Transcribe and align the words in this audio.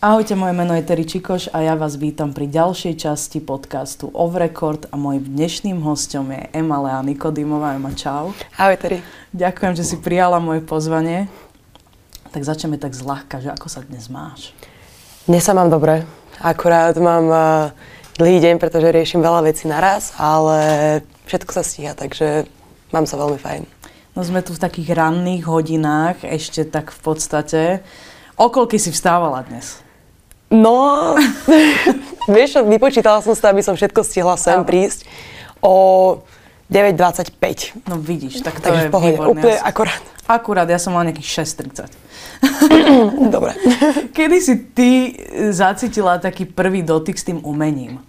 Ahojte, 0.00 0.32
moje 0.32 0.56
meno 0.56 0.72
je 0.72 0.80
Terry 0.80 1.04
Čikoš 1.04 1.52
a 1.52 1.60
ja 1.60 1.76
vás 1.76 2.00
vítam 2.00 2.32
pri 2.32 2.48
ďalšej 2.48 3.04
časti 3.04 3.36
podcastu 3.36 4.08
Off 4.16 4.32
Record 4.32 4.88
a 4.88 4.96
mojim 4.96 5.20
dnešným 5.20 5.76
hostom 5.84 6.32
je 6.32 6.40
Ema 6.56 6.80
Lea 6.80 7.04
Nikodýmová. 7.04 7.76
Ema, 7.76 7.92
čau. 7.92 8.32
Ahoj, 8.56 8.80
Terry. 8.80 9.04
Ďakujem, 9.36 9.76
že 9.76 9.84
si 9.84 10.00
prijala 10.00 10.40
moje 10.40 10.64
pozvanie. 10.64 11.28
Tak 12.32 12.48
začneme 12.48 12.80
tak 12.80 12.96
zľahka, 12.96 13.44
že 13.44 13.52
ako 13.52 13.68
sa 13.68 13.84
dnes 13.84 14.08
máš? 14.08 14.56
Dnes 15.28 15.44
sa 15.44 15.52
mám 15.52 15.68
dobre. 15.68 16.08
Akurát 16.40 16.96
mám 16.96 17.26
uh, 17.28 17.44
dlhý 18.16 18.40
deň, 18.40 18.56
pretože 18.56 18.96
riešim 18.96 19.20
veľa 19.20 19.52
vecí 19.52 19.68
naraz, 19.68 20.16
ale 20.16 21.04
všetko 21.28 21.52
sa 21.52 21.60
stíha, 21.60 21.92
takže 21.92 22.48
mám 22.88 23.04
sa 23.04 23.20
veľmi 23.20 23.36
fajn. 23.36 23.68
No 24.16 24.24
sme 24.24 24.40
tu 24.40 24.56
v 24.56 24.64
takých 24.64 24.96
ranných 24.96 25.44
hodinách, 25.44 26.24
ešte 26.24 26.64
tak 26.64 26.88
v 26.88 27.00
podstate. 27.04 27.84
Okolky 28.40 28.80
si 28.80 28.88
vstávala 28.88 29.44
dnes? 29.44 29.89
No, 30.50 31.14
vieš 32.34 32.58
čo, 32.58 32.60
vypočítala 32.66 33.22
som 33.22 33.38
sa, 33.38 33.54
aby 33.54 33.62
som 33.62 33.78
všetko 33.78 34.02
stihla 34.02 34.34
sem 34.34 34.58
no. 34.58 34.66
prísť 34.66 35.06
o 35.62 35.74
9.25. 36.66 37.86
No 37.86 37.94
vidíš, 38.02 38.42
tak 38.42 38.58
to 38.58 38.66
Takže 38.66 38.90
je 38.90 38.90
pohode, 38.90 39.14
výborné. 39.14 39.30
úplne 39.30 39.58
akorát. 39.62 40.02
Akurát, 40.26 40.66
ja 40.66 40.82
som 40.82 40.98
mal 40.98 41.06
nejakých 41.06 41.46
6.30. 41.46 41.86
Dobre. 43.34 43.54
Kedy 44.10 44.36
si 44.42 44.54
ty 44.74 44.90
zacítila 45.54 46.18
taký 46.18 46.50
prvý 46.50 46.82
dotyk 46.82 47.14
s 47.14 47.30
tým 47.30 47.38
umením? 47.46 48.02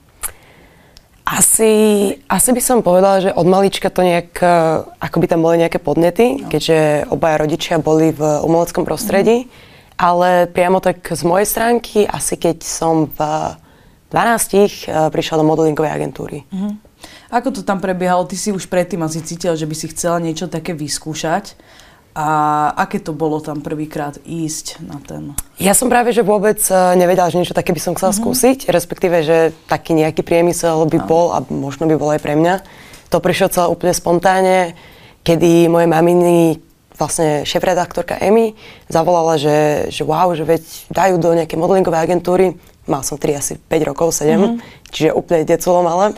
Asi, 1.21 2.17
asi 2.25 2.49
by 2.51 2.61
som 2.61 2.81
povedala, 2.81 3.21
že 3.21 3.29
od 3.31 3.45
malička 3.45 3.93
to 3.93 4.01
nejak, 4.01 4.33
eh, 4.41 4.81
ako 4.97 5.17
by 5.21 5.25
tam 5.29 5.45
boli 5.45 5.61
nejaké 5.61 5.77
podnety, 5.77 6.41
no. 6.41 6.49
keďže 6.49 7.05
obaja 7.13 7.37
rodičia 7.37 7.77
boli 7.77 8.09
v 8.09 8.41
umeleckom 8.41 8.81
prostredí. 8.81 9.45
Mm 9.45 9.69
ale 10.01 10.49
priamo 10.49 10.81
tak 10.81 11.05
z 11.05 11.21
mojej 11.21 11.45
stránky, 11.45 12.09
asi 12.09 12.33
keď 12.33 12.65
som 12.65 13.05
v 13.05 13.19
12 14.09 14.89
uh, 14.89 15.13
prišla 15.13 15.37
do 15.37 15.45
modelingovej 15.45 15.93
agentúry. 15.93 16.37
Uh-huh. 16.49 16.73
Ako 17.29 17.53
to 17.53 17.61
tam 17.61 17.77
prebiehalo? 17.77 18.25
Ty 18.25 18.33
si 18.33 18.49
už 18.49 18.65
predtým 18.65 19.05
asi 19.05 19.21
cítila, 19.21 19.53
že 19.53 19.69
by 19.69 19.75
si 19.77 19.93
chcela 19.93 20.17
niečo 20.17 20.49
také 20.49 20.73
vyskúšať. 20.73 21.53
A 22.11 22.27
aké 22.75 22.99
to 22.99 23.15
bolo 23.15 23.39
tam 23.39 23.63
prvýkrát 23.63 24.19
ísť 24.27 24.83
na 24.83 24.99
ten... 24.99 25.31
Ja 25.63 25.71
som 25.71 25.87
práve, 25.87 26.11
že 26.11 26.27
vôbec 26.27 26.59
uh, 26.67 26.91
nevedela, 26.97 27.31
že 27.31 27.39
niečo 27.39 27.55
také 27.55 27.71
by 27.71 27.79
som 27.79 27.95
chcela 27.95 28.11
uh-huh. 28.11 28.25
skúsiť, 28.25 28.67
respektíve, 28.67 29.21
že 29.23 29.55
taký 29.69 29.95
nejaký 29.95 30.25
priemysel 30.25 30.91
by 30.91 30.97
uh-huh. 30.97 31.07
bol 31.07 31.25
a 31.31 31.39
možno 31.47 31.87
by 31.87 31.95
bol 31.95 32.11
aj 32.11 32.19
pre 32.19 32.35
mňa. 32.35 32.65
To 33.13 33.23
prišlo 33.23 33.53
celé 33.53 33.67
úplne 33.69 33.93
spontánne, 33.95 34.75
kedy 35.23 35.71
moje 35.71 35.87
maminy 35.87 36.59
vlastne 37.01 37.41
šéf-redaktorka 37.49 38.21
Emy 38.21 38.53
zavolala, 38.85 39.41
že, 39.41 39.89
že 39.89 40.05
wow, 40.05 40.29
že 40.37 40.45
veď 40.45 40.61
dajú 40.93 41.17
do 41.17 41.33
nejakej 41.33 41.57
modelingovej 41.57 42.05
agentúry. 42.05 42.45
Mal 42.85 43.01
som 43.01 43.17
3, 43.17 43.41
asi 43.41 43.57
5 43.57 43.89
rokov, 43.89 44.13
7, 44.13 44.37
mm-hmm. 44.37 44.53
čiže 44.93 45.17
úplne 45.17 45.41
deculo 45.41 45.81
malé. 45.81 46.13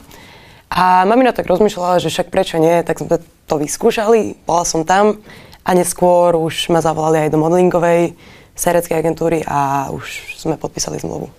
A 0.68 1.08
mamina 1.08 1.32
tak 1.32 1.48
rozmýšľala, 1.48 2.04
že 2.04 2.12
však 2.12 2.28
prečo 2.28 2.60
nie, 2.60 2.84
tak 2.84 3.00
sme 3.00 3.24
to 3.48 3.56
vyskúšali, 3.56 4.36
bola 4.44 4.68
som 4.68 4.84
tam 4.84 5.24
a 5.64 5.70
neskôr 5.72 6.36
už 6.36 6.68
ma 6.74 6.84
zavolali 6.84 7.24
aj 7.24 7.30
do 7.32 7.40
modelingovej 7.40 8.18
sereckej 8.58 9.00
agentúry 9.00 9.40
a 9.48 9.88
už 9.94 10.36
sme 10.36 10.60
podpísali 10.60 11.00
zmluvu. 11.00 11.32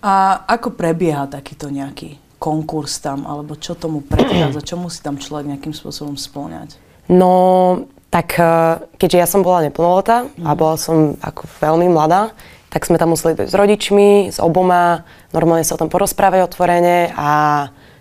A 0.00 0.44
ako 0.48 0.76
prebieha 0.76 1.28
takýto 1.28 1.68
nejaký 1.68 2.16
konkurs 2.40 2.98
tam, 3.04 3.28
alebo 3.28 3.54
čo 3.54 3.76
tomu 3.76 4.00
predchádza, 4.00 4.64
čo 4.64 4.76
musí 4.80 5.04
tam 5.04 5.20
človek 5.20 5.56
nejakým 5.56 5.76
spôsobom 5.76 6.16
splňať? 6.16 6.80
No, 7.12 7.84
tak 8.10 8.36
eh, 8.36 8.82
keďže 8.98 9.18
ja 9.18 9.26
som 9.30 9.46
bola 9.46 9.64
neplnoletá 9.64 10.26
mm. 10.26 10.44
a 10.44 10.50
bola 10.58 10.74
som 10.74 11.14
ako 11.22 11.46
veľmi 11.62 11.86
mladá, 11.88 12.34
tak 12.70 12.86
sme 12.86 12.98
tam 12.98 13.14
museli 13.14 13.34
ísť 13.34 13.50
s 13.50 13.58
rodičmi, 13.58 14.10
s 14.30 14.38
oboma, 14.38 15.06
normálne 15.34 15.66
sa 15.66 15.74
o 15.74 15.80
tom 15.80 15.90
porozprávať 15.90 16.46
otvorene 16.46 17.14
a 17.14 17.30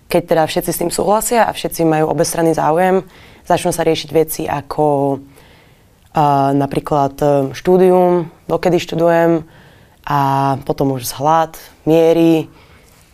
keď 0.10 0.22
teda 0.26 0.44
všetci 0.50 0.72
s 0.74 0.82
tým 0.82 0.92
súhlasia 0.94 1.46
a 1.46 1.54
všetci 1.54 1.86
majú 1.86 2.10
obe 2.10 2.26
strany 2.26 2.58
záujem, 2.58 3.06
začnú 3.46 3.70
sa 3.70 3.86
riešiť 3.86 4.10
veci 4.14 4.42
ako 4.50 4.86
uh, 5.18 6.50
napríklad 6.54 7.14
eh, 7.22 7.34
štúdium, 7.54 8.34
dokedy 8.50 8.82
študujem 8.82 9.46
a 10.10 10.20
potom 10.66 10.98
už 10.98 11.06
zhľad, 11.06 11.54
miery, 11.86 12.50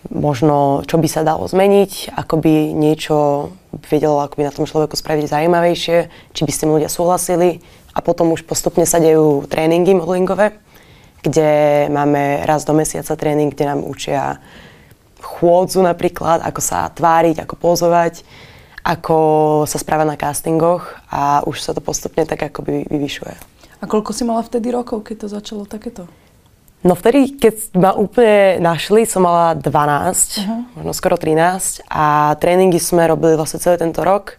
možno 0.07 0.87
čo 0.87 0.95
by 0.95 1.07
sa 1.11 1.27
dalo 1.27 1.43
zmeniť, 1.43 2.15
ako 2.15 2.35
by 2.39 2.55
niečo 2.71 3.49
vedelo 3.89 4.23
ako 4.23 4.39
by 4.39 4.43
na 4.47 4.55
tom 4.55 4.65
človeku 4.67 4.95
spraviť 4.95 5.31
zaujímavejšie, 5.31 5.97
či 6.31 6.41
by 6.43 6.51
s 6.51 6.61
tým 6.63 6.71
ľudia 6.71 6.89
súhlasili. 6.91 7.59
A 7.95 8.03
potom 8.03 8.35
už 8.35 8.43
postupne 8.43 8.83
sa 8.83 8.99
dejú 8.99 9.47
tréningy 9.47 9.95
modelingové, 9.95 10.59
kde 11.23 11.87
máme 11.87 12.43
raz 12.43 12.67
do 12.67 12.75
mesiaca 12.75 13.15
tréning, 13.15 13.55
kde 13.55 13.71
nám 13.71 13.81
učia 13.87 14.43
chôdzu 15.23 15.81
napríklad, 15.81 16.43
ako 16.43 16.61
sa 16.61 16.91
tváriť, 16.91 17.41
ako 17.41 17.55
pozovať, 17.55 18.21
ako 18.85 19.17
sa 19.65 19.77
správať 19.81 20.07
na 20.11 20.17
castingoch 20.19 20.85
a 21.09 21.41
už 21.47 21.63
sa 21.63 21.73
to 21.73 21.81
postupne 21.81 22.27
tak 22.27 22.45
akoby 22.51 22.85
vyvyšuje. 22.85 23.33
A 23.81 23.83
koľko 23.89 24.13
si 24.13 24.23
mala 24.23 24.45
vtedy 24.45 24.69
rokov, 24.69 25.01
keď 25.01 25.25
to 25.25 25.27
začalo 25.33 25.63
takéto? 25.65 26.05
No 26.85 26.93
vtedy, 26.93 27.33
keď 27.33 27.73
ma 27.73 27.97
úplne 27.97 28.61
našli, 28.61 29.09
som 29.09 29.25
mala 29.25 29.57
12, 29.57 29.65
uh-huh. 29.65 30.77
možno 30.77 30.93
skoro 30.93 31.17
13 31.17 31.81
a 31.89 32.37
tréningy 32.37 32.77
sme 32.77 33.09
robili 33.09 33.33
vlastne 33.33 33.57
celý 33.57 33.81
tento 33.81 34.05
rok 34.05 34.37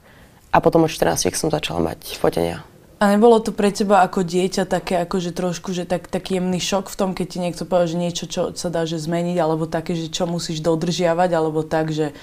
a 0.54 0.62
potom 0.62 0.86
od 0.86 0.90
14 0.94 1.26
som 1.34 1.50
začala 1.50 1.82
mať 1.82 2.14
fotenia. 2.14 2.62
A 3.02 3.12
nebolo 3.12 3.42
to 3.42 3.50
pre 3.50 3.74
teba 3.74 4.00
ako 4.06 4.22
dieťa 4.22 4.62
také 4.64 4.96
akože 5.02 5.34
trošku, 5.34 5.74
že 5.74 5.90
tak, 5.90 6.06
taký 6.06 6.38
jemný 6.38 6.62
šok 6.62 6.86
v 6.88 6.96
tom, 6.96 7.10
keď 7.18 7.26
ti 7.28 7.38
niekto 7.42 7.66
povedal, 7.66 7.92
že 7.92 7.98
niečo, 7.98 8.24
čo 8.30 8.54
sa 8.54 8.70
dá 8.70 8.86
že 8.86 9.02
zmeniť, 9.02 9.36
alebo 9.36 9.66
také, 9.66 9.98
že 9.98 10.06
čo 10.08 10.24
musíš 10.24 10.62
dodržiavať, 10.62 11.30
alebo 11.34 11.60
tak, 11.66 11.90
že 11.90 12.14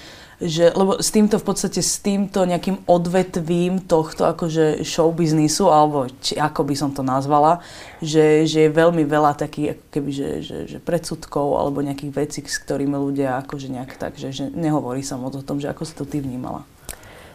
že, 0.42 0.74
lebo 0.74 0.98
s 0.98 1.14
týmto 1.14 1.38
v 1.38 1.46
podstate, 1.46 1.78
s 1.78 2.02
týmto 2.02 2.42
nejakým 2.42 2.82
odvetvím 2.90 3.78
tohto 3.86 4.26
akože 4.26 4.82
show 4.82 5.06
biznisu, 5.14 5.70
alebo 5.70 6.10
či, 6.18 6.34
ako 6.34 6.66
by 6.66 6.74
som 6.74 6.90
to 6.90 7.06
nazvala, 7.06 7.62
že, 8.02 8.42
že 8.48 8.66
je 8.66 8.70
veľmi 8.74 9.06
veľa 9.06 9.38
takých 9.38 9.78
ako 9.78 9.84
keby, 9.94 10.10
že, 10.10 10.28
že, 10.42 10.58
že 10.66 10.78
predsudkov 10.82 11.54
alebo 11.54 11.86
nejakých 11.86 12.12
vecí, 12.12 12.40
s 12.42 12.58
ktorými 12.58 12.98
ľudia 12.98 13.38
akože 13.46 13.70
nejak 13.70 13.94
tak, 13.94 14.18
že, 14.18 14.34
že 14.34 14.44
nehovorí 14.50 15.06
sa 15.06 15.14
moc 15.14 15.38
o 15.38 15.46
tom, 15.46 15.62
že 15.62 15.70
ako 15.70 15.82
si 15.86 15.94
to 15.94 16.04
ty 16.04 16.18
vnímala. 16.18 16.66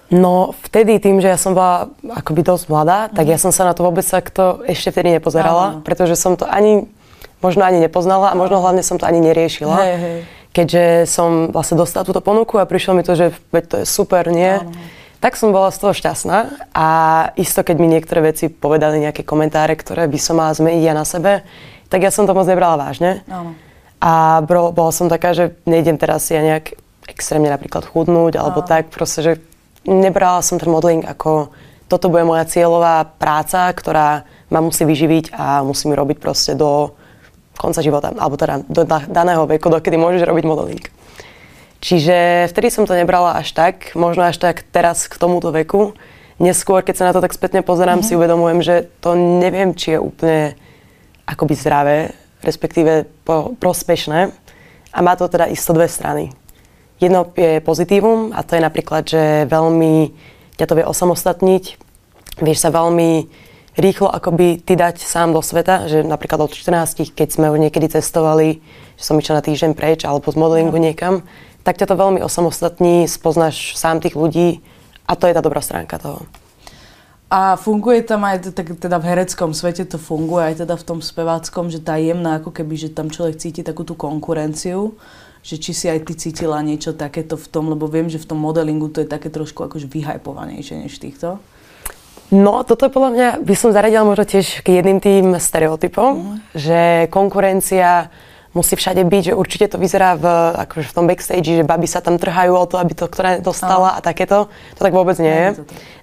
No 0.10 0.58
vtedy 0.66 0.98
tým, 0.98 1.22
že 1.22 1.30
ja 1.30 1.38
som 1.38 1.54
bola 1.54 1.94
akoby 2.10 2.42
dosť 2.42 2.66
mladá, 2.68 3.00
mm. 3.08 3.16
tak 3.16 3.26
mhm. 3.30 3.32
ja 3.32 3.38
som 3.40 3.52
sa 3.54 3.64
na 3.64 3.78
to 3.78 3.86
vôbec 3.86 4.04
takto 4.04 4.66
ešte 4.68 4.92
vtedy 4.92 5.16
nepozerala, 5.16 5.80
Áno. 5.80 5.86
pretože 5.86 6.20
som 6.20 6.36
to 6.36 6.50
ani, 6.50 6.90
možno 7.40 7.64
ani 7.64 7.80
nepoznala 7.80 8.34
a 8.34 8.36
možno 8.36 8.60
hlavne 8.60 8.84
som 8.84 9.00
to 9.00 9.08
ani 9.08 9.24
neriešila. 9.24 9.78
Hej, 9.80 9.96
hej 9.96 10.20
keďže 10.54 11.06
som 11.06 11.54
vlastne 11.54 11.78
dostala 11.78 12.06
túto 12.06 12.22
ponuku 12.22 12.58
a 12.58 12.70
prišlo 12.70 12.98
mi 12.98 13.04
to, 13.06 13.14
že 13.14 13.36
veď 13.54 13.64
to 13.66 13.76
je 13.82 13.86
super, 13.86 14.28
nie? 14.30 14.62
Áno. 14.62 14.72
Tak 15.20 15.36
som 15.36 15.52
bola 15.52 15.68
z 15.68 15.84
toho 15.84 15.92
šťastná 15.92 16.72
a 16.72 16.88
isto, 17.36 17.60
keď 17.60 17.76
mi 17.76 17.92
niektoré 17.92 18.32
veci 18.32 18.48
povedali 18.48 19.04
nejaké 19.04 19.28
komentáre, 19.28 19.76
ktoré 19.76 20.08
by 20.08 20.16
som 20.16 20.40
mala 20.40 20.56
zmeniť 20.56 20.84
ja 20.84 20.96
na 20.96 21.04
sebe, 21.04 21.44
tak 21.92 22.08
ja 22.08 22.12
som 22.12 22.24
to 22.24 22.32
moc 22.32 22.48
nebrala 22.48 22.80
vážne. 22.80 23.20
Áno. 23.28 23.52
A 24.00 24.40
bol, 24.48 24.72
bola 24.72 24.96
som 24.96 25.12
taká, 25.12 25.36
že 25.36 25.60
nejdem 25.68 26.00
teraz 26.00 26.32
ja 26.32 26.40
nejak 26.40 26.80
extrémne 27.12 27.52
napríklad 27.52 27.84
chudnúť 27.84 28.40
alebo 28.40 28.64
Áno. 28.64 28.70
tak, 28.70 28.96
proste, 28.96 29.20
že 29.20 29.34
nebrala 29.84 30.40
som 30.40 30.56
ten 30.56 30.72
modeling 30.72 31.04
ako 31.04 31.52
toto 31.90 32.08
bude 32.08 32.22
moja 32.22 32.46
cieľová 32.46 33.02
práca, 33.18 33.66
ktorá 33.74 34.24
ma 34.54 34.62
musí 34.62 34.86
vyživiť 34.86 35.34
a 35.34 35.66
musí 35.66 35.90
mi 35.90 35.98
robiť 35.98 36.22
proste 36.22 36.54
do 36.54 36.94
konca 37.60 37.84
života, 37.84 38.16
alebo 38.16 38.40
teda 38.40 38.64
do 38.64 38.88
daného 38.88 39.44
veku, 39.44 39.68
dokedy 39.68 40.00
môžeš 40.00 40.24
robiť 40.24 40.46
modeling. 40.48 40.84
Čiže 41.84 42.48
vtedy 42.52 42.72
som 42.72 42.88
to 42.88 42.96
nebrala 42.96 43.36
až 43.36 43.52
tak, 43.52 43.92
možno 43.96 44.28
až 44.28 44.40
tak 44.40 44.64
teraz 44.72 45.12
k 45.12 45.20
tomuto 45.20 45.52
veku. 45.52 45.96
Neskôr, 46.40 46.84
keď 46.84 46.96
sa 46.96 47.08
na 47.12 47.16
to 47.16 47.24
tak 47.24 47.36
spätne 47.36 47.64
pozerám, 47.64 48.00
mm-hmm. 48.00 48.16
si 48.16 48.20
uvedomujem, 48.20 48.60
že 48.64 48.76
to 49.04 49.16
neviem, 49.16 49.76
či 49.76 49.96
je 49.96 50.00
úplne 50.00 50.56
akoby 51.28 51.54
zdravé, 51.56 51.98
respektíve 52.44 53.08
po, 53.28 53.56
prospešné. 53.60 54.32
A 54.96 55.00
má 55.04 55.20
to 55.20 55.28
teda 55.28 55.52
isto 55.52 55.76
dve 55.76 55.92
strany. 55.92 56.32
Jedno 57.00 57.28
je 57.32 57.64
pozitívum 57.64 58.36
a 58.36 58.44
to 58.44 58.60
je 58.60 58.64
napríklad, 58.64 59.04
že 59.08 59.48
veľmi 59.48 60.12
ťa 60.60 60.68
to 60.68 60.76
vie 60.76 60.84
osamostatniť, 60.84 61.64
vieš 62.44 62.60
sa 62.60 62.76
veľmi 62.76 63.32
rýchlo 63.78 64.10
akoby 64.10 64.64
ty 64.64 64.74
dať 64.74 65.04
sám 65.04 65.36
do 65.36 65.42
sveta, 65.44 65.86
že 65.86 66.02
napríklad 66.02 66.50
od 66.50 66.54
14, 66.56 67.14
keď 67.14 67.28
sme 67.30 67.52
už 67.54 67.60
niekedy 67.60 67.92
cestovali, 67.92 68.64
že 68.98 69.04
som 69.04 69.20
išla 69.20 69.42
na 69.42 69.46
týždeň 69.46 69.72
preč 69.78 70.08
alebo 70.08 70.32
z 70.32 70.38
modelingu 70.40 70.78
niekam, 70.80 71.22
tak 71.62 71.78
ťa 71.78 71.92
to 71.92 72.00
veľmi 72.00 72.24
osamostatní, 72.24 73.06
spoznáš 73.06 73.78
sám 73.78 74.02
tých 74.02 74.18
ľudí 74.18 74.64
a 75.06 75.14
to 75.14 75.30
je 75.30 75.36
tá 75.36 75.42
dobrá 75.44 75.62
stránka 75.62 76.02
toho. 76.02 76.26
A 77.30 77.62
funguje 77.62 78.02
tam 78.02 78.26
aj 78.26 78.58
tak, 78.58 78.74
teda 78.82 78.98
v 78.98 79.14
hereckom 79.14 79.54
svete 79.54 79.86
to 79.86 80.02
funguje 80.02 80.50
aj 80.50 80.66
teda 80.66 80.74
v 80.74 80.88
tom 80.88 80.98
speváckom, 80.98 81.70
že 81.70 81.78
tá 81.78 81.94
jemná 82.02 82.42
ako 82.42 82.50
keby, 82.50 82.74
že 82.74 82.90
tam 82.90 83.14
človek 83.14 83.38
cíti 83.38 83.62
takú 83.62 83.86
tú 83.86 83.94
konkurenciu, 83.94 84.98
že 85.46 85.62
či 85.62 85.78
si 85.78 85.86
aj 85.86 86.10
ty 86.10 86.18
cítila 86.18 86.58
niečo 86.66 86.98
takéto 86.98 87.38
v 87.38 87.46
tom, 87.46 87.70
lebo 87.70 87.86
viem, 87.86 88.10
že 88.10 88.18
v 88.18 88.34
tom 88.34 88.42
modelingu 88.42 88.90
to 88.90 89.06
je 89.06 89.08
také 89.08 89.30
trošku 89.30 89.62
akože 89.62 89.86
vyhajpovanejšie 89.86 90.82
než 90.82 90.98
týchto. 90.98 91.38
No, 92.30 92.62
toto 92.62 92.86
je 92.86 92.94
podľa 92.94 93.12
mňa, 93.12 93.28
by 93.42 93.56
som 93.58 93.74
zaradila 93.74 94.06
možno 94.06 94.26
tiež 94.26 94.62
k 94.62 94.78
jedným 94.82 95.02
tým 95.02 95.34
stereotypom, 95.42 96.10
mm. 96.14 96.36
že 96.54 96.80
konkurencia 97.10 98.14
musí 98.54 98.74
všade 98.74 99.02
byť, 99.06 99.34
že 99.34 99.38
určite 99.38 99.66
to 99.70 99.78
vyzerá 99.78 100.18
v, 100.18 100.26
akože 100.66 100.90
v 100.90 100.96
tom 100.96 101.06
backstage, 101.06 101.46
že 101.46 101.66
baby 101.66 101.86
sa 101.86 102.02
tam 102.02 102.18
trhajú 102.18 102.54
o 102.54 102.66
to, 102.66 102.82
aby 102.82 102.94
to 102.98 103.06
ktorá 103.06 103.42
dostala 103.42 103.98
a 103.98 104.00
takéto. 104.02 104.50
To 104.78 104.82
tak 104.82 104.94
vôbec 104.94 105.18
nie 105.22 105.30
je. 105.30 105.50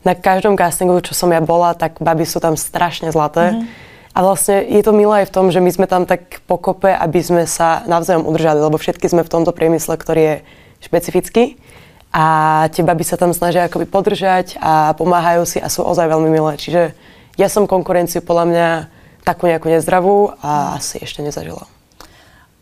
Na 0.07 0.15
každom 0.15 0.55
castingu, 0.55 0.99
čo 1.03 1.15
som 1.15 1.31
ja 1.31 1.43
bola, 1.43 1.75
tak 1.75 1.99
baby 1.99 2.23
sú 2.23 2.39
tam 2.39 2.55
strašne 2.55 3.11
zlaté. 3.11 3.55
Mm-hmm. 3.55 3.85
A 4.17 4.19
vlastne 4.25 4.65
je 4.65 4.81
to 4.81 4.97
milé 4.97 5.23
aj 5.23 5.29
v 5.29 5.35
tom, 5.35 5.47
že 5.53 5.61
my 5.61 5.69
sme 5.69 5.87
tam 5.91 6.09
tak 6.09 6.41
pokope, 6.49 6.89
aby 6.89 7.21
sme 7.21 7.43
sa 7.45 7.85
navzájom 7.85 8.25
udržali, 8.25 8.65
lebo 8.65 8.81
všetky 8.81 9.13
sme 9.13 9.21
v 9.27 9.29
tomto 9.29 9.53
priemysle, 9.53 9.93
ktorý 9.99 10.23
je 10.23 10.35
špecifický. 10.81 11.61
A 12.17 12.25
tie 12.73 12.81
baby 12.81 13.05
sa 13.05 13.21
tam 13.21 13.37
snažia 13.37 13.69
akoby 13.69 13.85
podržať 13.85 14.57
a 14.57 14.97
pomáhajú 14.97 15.45
si 15.45 15.61
a 15.61 15.69
sú 15.69 15.85
ozaj 15.85 16.09
veľmi 16.09 16.33
milé. 16.33 16.57
Čiže 16.57 16.97
ja 17.37 17.53
som 17.53 17.69
konkurenciu 17.69 18.25
podľa 18.25 18.45
mňa 18.49 18.69
takú 19.21 19.45
nejakú 19.45 19.69
nezdravú 19.69 20.33
a 20.41 20.81
asi 20.81 20.97
ešte 21.05 21.21
nezažila. 21.21 21.69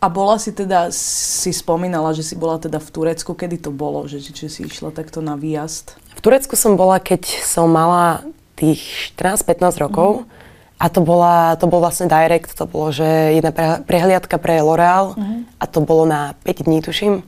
A 0.03 0.11
bola 0.11 0.35
si 0.35 0.51
teda, 0.51 0.91
si 0.91 1.55
spomínala, 1.55 2.11
že 2.11 2.21
si 2.21 2.35
bola 2.35 2.59
teda 2.59 2.83
v 2.83 2.89
Turecku. 2.91 3.31
Kedy 3.31 3.63
to 3.63 3.71
bolo, 3.71 4.03
že 4.11 4.19
či 4.19 4.51
si 4.51 4.67
išla 4.67 4.91
takto 4.91 5.23
na 5.23 5.39
výjazd? 5.39 5.95
V 6.19 6.21
Turecku 6.21 6.59
som 6.59 6.75
bola, 6.75 6.99
keď 6.99 7.23
som 7.47 7.71
mala 7.71 8.27
tých 8.59 9.15
14-15 9.15 9.79
rokov. 9.79 10.27
Mm. 10.27 10.43
A 10.75 10.85
to, 10.91 10.99
bola, 10.99 11.55
to 11.55 11.71
bol 11.71 11.79
vlastne 11.79 12.11
direct, 12.11 12.51
to 12.51 12.67
bolo, 12.67 12.91
že 12.91 13.39
jedna 13.39 13.55
prehliadka 13.87 14.35
pre 14.35 14.59
L'Oreal 14.59 15.15
mm. 15.15 15.55
a 15.55 15.65
to 15.71 15.79
bolo 15.79 16.03
na 16.03 16.35
5 16.43 16.67
dní, 16.67 16.83
tuším. 16.83 17.23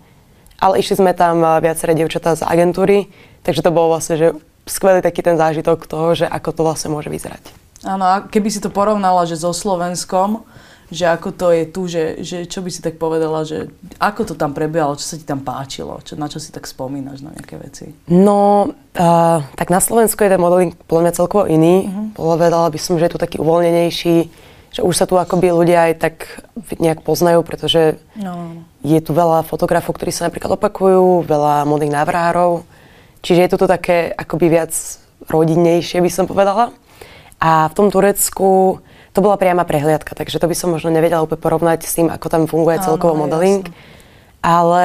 Ale 0.57 0.81
išli 0.81 0.97
sme 0.97 1.13
tam 1.13 1.41
viaceré 1.61 1.93
dievčatá 1.93 2.33
z 2.33 2.41
agentúry, 2.41 3.09
takže 3.45 3.61
to 3.61 3.69
bolo 3.69 3.93
vlastne, 3.93 4.17
že 4.17 4.27
skvelý 4.65 5.05
taký 5.05 5.21
ten 5.21 5.37
zážitok 5.37 5.85
toho, 5.87 6.17
že 6.17 6.25
ako 6.27 6.49
to 6.51 6.61
vlastne 6.65 6.89
môže 6.91 7.07
vyzerať. 7.07 7.43
Áno, 7.85 8.03
a 8.03 8.25
keby 8.25 8.49
si 8.49 8.59
to 8.59 8.73
porovnala, 8.73 9.29
že 9.29 9.37
so 9.37 9.53
Slovenskom, 9.53 10.43
že 10.87 11.03
ako 11.03 11.29
to 11.35 11.47
je 11.51 11.63
tu, 11.67 11.81
že, 11.85 12.03
že 12.23 12.37
čo 12.47 12.63
by 12.63 12.69
si 12.71 12.79
tak 12.79 12.95
povedala, 12.95 13.43
že 13.43 13.67
ako 13.99 14.33
to 14.33 14.33
tam 14.39 14.55
prebiehalo, 14.55 14.95
čo 14.95 15.03
sa 15.03 15.15
ti 15.19 15.27
tam 15.27 15.43
páčilo, 15.43 15.99
čo, 16.01 16.15
na 16.15 16.31
čo 16.31 16.39
si 16.39 16.49
tak 16.55 16.63
spomínaš 16.63 17.21
na 17.21 17.35
nejaké 17.35 17.59
veci? 17.59 17.91
No, 18.07 18.71
uh, 18.95 19.39
tak 19.59 19.67
na 19.67 19.83
Slovensku 19.83 20.23
je 20.23 20.31
ten 20.31 20.39
modeling 20.39 20.71
podľa 20.87 21.03
mňa 21.03 21.13
celkovo 21.19 21.43
iný. 21.45 21.91
Uh-huh. 21.91 22.31
Povedala 22.31 22.71
by 22.71 22.79
som, 22.79 22.95
že 22.95 23.11
je 23.11 23.13
tu 23.13 23.19
taký 23.19 23.35
uvoľnenejší, 23.43 24.46
že 24.77 24.85
už 24.85 24.93
sa 24.93 25.09
tu 25.09 25.17
akoby 25.17 25.49
ľudia 25.49 25.89
aj 25.89 25.93
tak 25.97 26.15
nejak 26.77 27.01
poznajú, 27.01 27.41
pretože 27.41 27.97
no. 28.13 28.61
je 28.85 29.01
tu 29.01 29.09
veľa 29.09 29.41
fotografov, 29.41 29.97
ktorí 29.97 30.13
sa 30.13 30.29
napríklad 30.29 30.53
opakujú, 30.53 31.25
veľa 31.25 31.65
modných 31.65 31.97
návrhárov, 31.97 32.61
čiže 33.25 33.41
je 33.41 33.49
to 33.49 33.65
také 33.65 34.13
akoby 34.13 34.53
viac 34.53 34.69
rodinnejšie, 35.25 35.97
by 35.97 36.11
som 36.13 36.29
povedala. 36.29 36.77
A 37.41 37.65
v 37.69 37.73
tom 37.73 37.89
Turecku 37.89 38.77
to 39.17 39.19
bola 39.25 39.41
priama 39.41 39.65
prehliadka, 39.65 40.13
takže 40.13 40.37
to 40.37 40.45
by 40.45 40.53
som 40.53 40.69
možno 40.69 40.93
nevedela 40.93 41.25
úplne 41.25 41.41
porovnať 41.41 41.89
s 41.89 41.97
tým, 41.97 42.13
ako 42.13 42.29
tam 42.29 42.45
funguje 42.45 42.77
celkovo 42.77 43.17
modeling. 43.17 43.65
Jasne. 43.65 44.45
Ale 44.45 44.83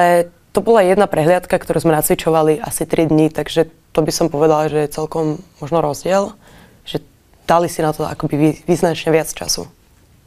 to 0.57 0.65
bola 0.65 0.81
jedna 0.81 1.05
prehliadka, 1.05 1.53
ktorú 1.53 1.85
sme 1.85 1.93
nacvičovali 1.93 2.57
asi 2.57 2.89
3 2.89 3.13
dní, 3.13 3.29
takže 3.29 3.69
to 3.93 4.01
by 4.01 4.09
som 4.09 4.33
povedala, 4.33 4.73
že 4.73 4.89
je 4.89 4.95
celkom 4.97 5.37
možno 5.61 5.85
rozdiel, 5.85 6.33
že 6.81 7.05
dali 7.45 7.69
si 7.69 7.85
na 7.85 7.93
to 7.93 8.09
akoby 8.09 8.65
význačne 8.65 9.13
viac 9.13 9.29
času. 9.29 9.69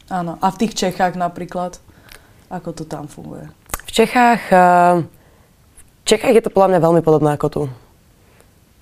Áno. 0.06 0.38
A 0.38 0.47
v 0.55 0.58
tých 0.67 0.73
Čechách 0.79 1.19
napríklad? 1.19 1.82
Ako 2.47 2.70
to 2.70 2.87
tam 2.87 3.11
funguje? 3.11 3.50
V 3.87 3.91
Čechách, 3.91 4.43
eh, 4.55 5.03
v 5.03 6.05
Čechách 6.06 6.35
je 6.38 6.43
to 6.47 6.55
podľa 6.55 6.76
mňa 6.76 6.81
veľmi 6.82 7.03
podobné 7.03 7.35
ako 7.35 7.49
tu. 7.50 7.62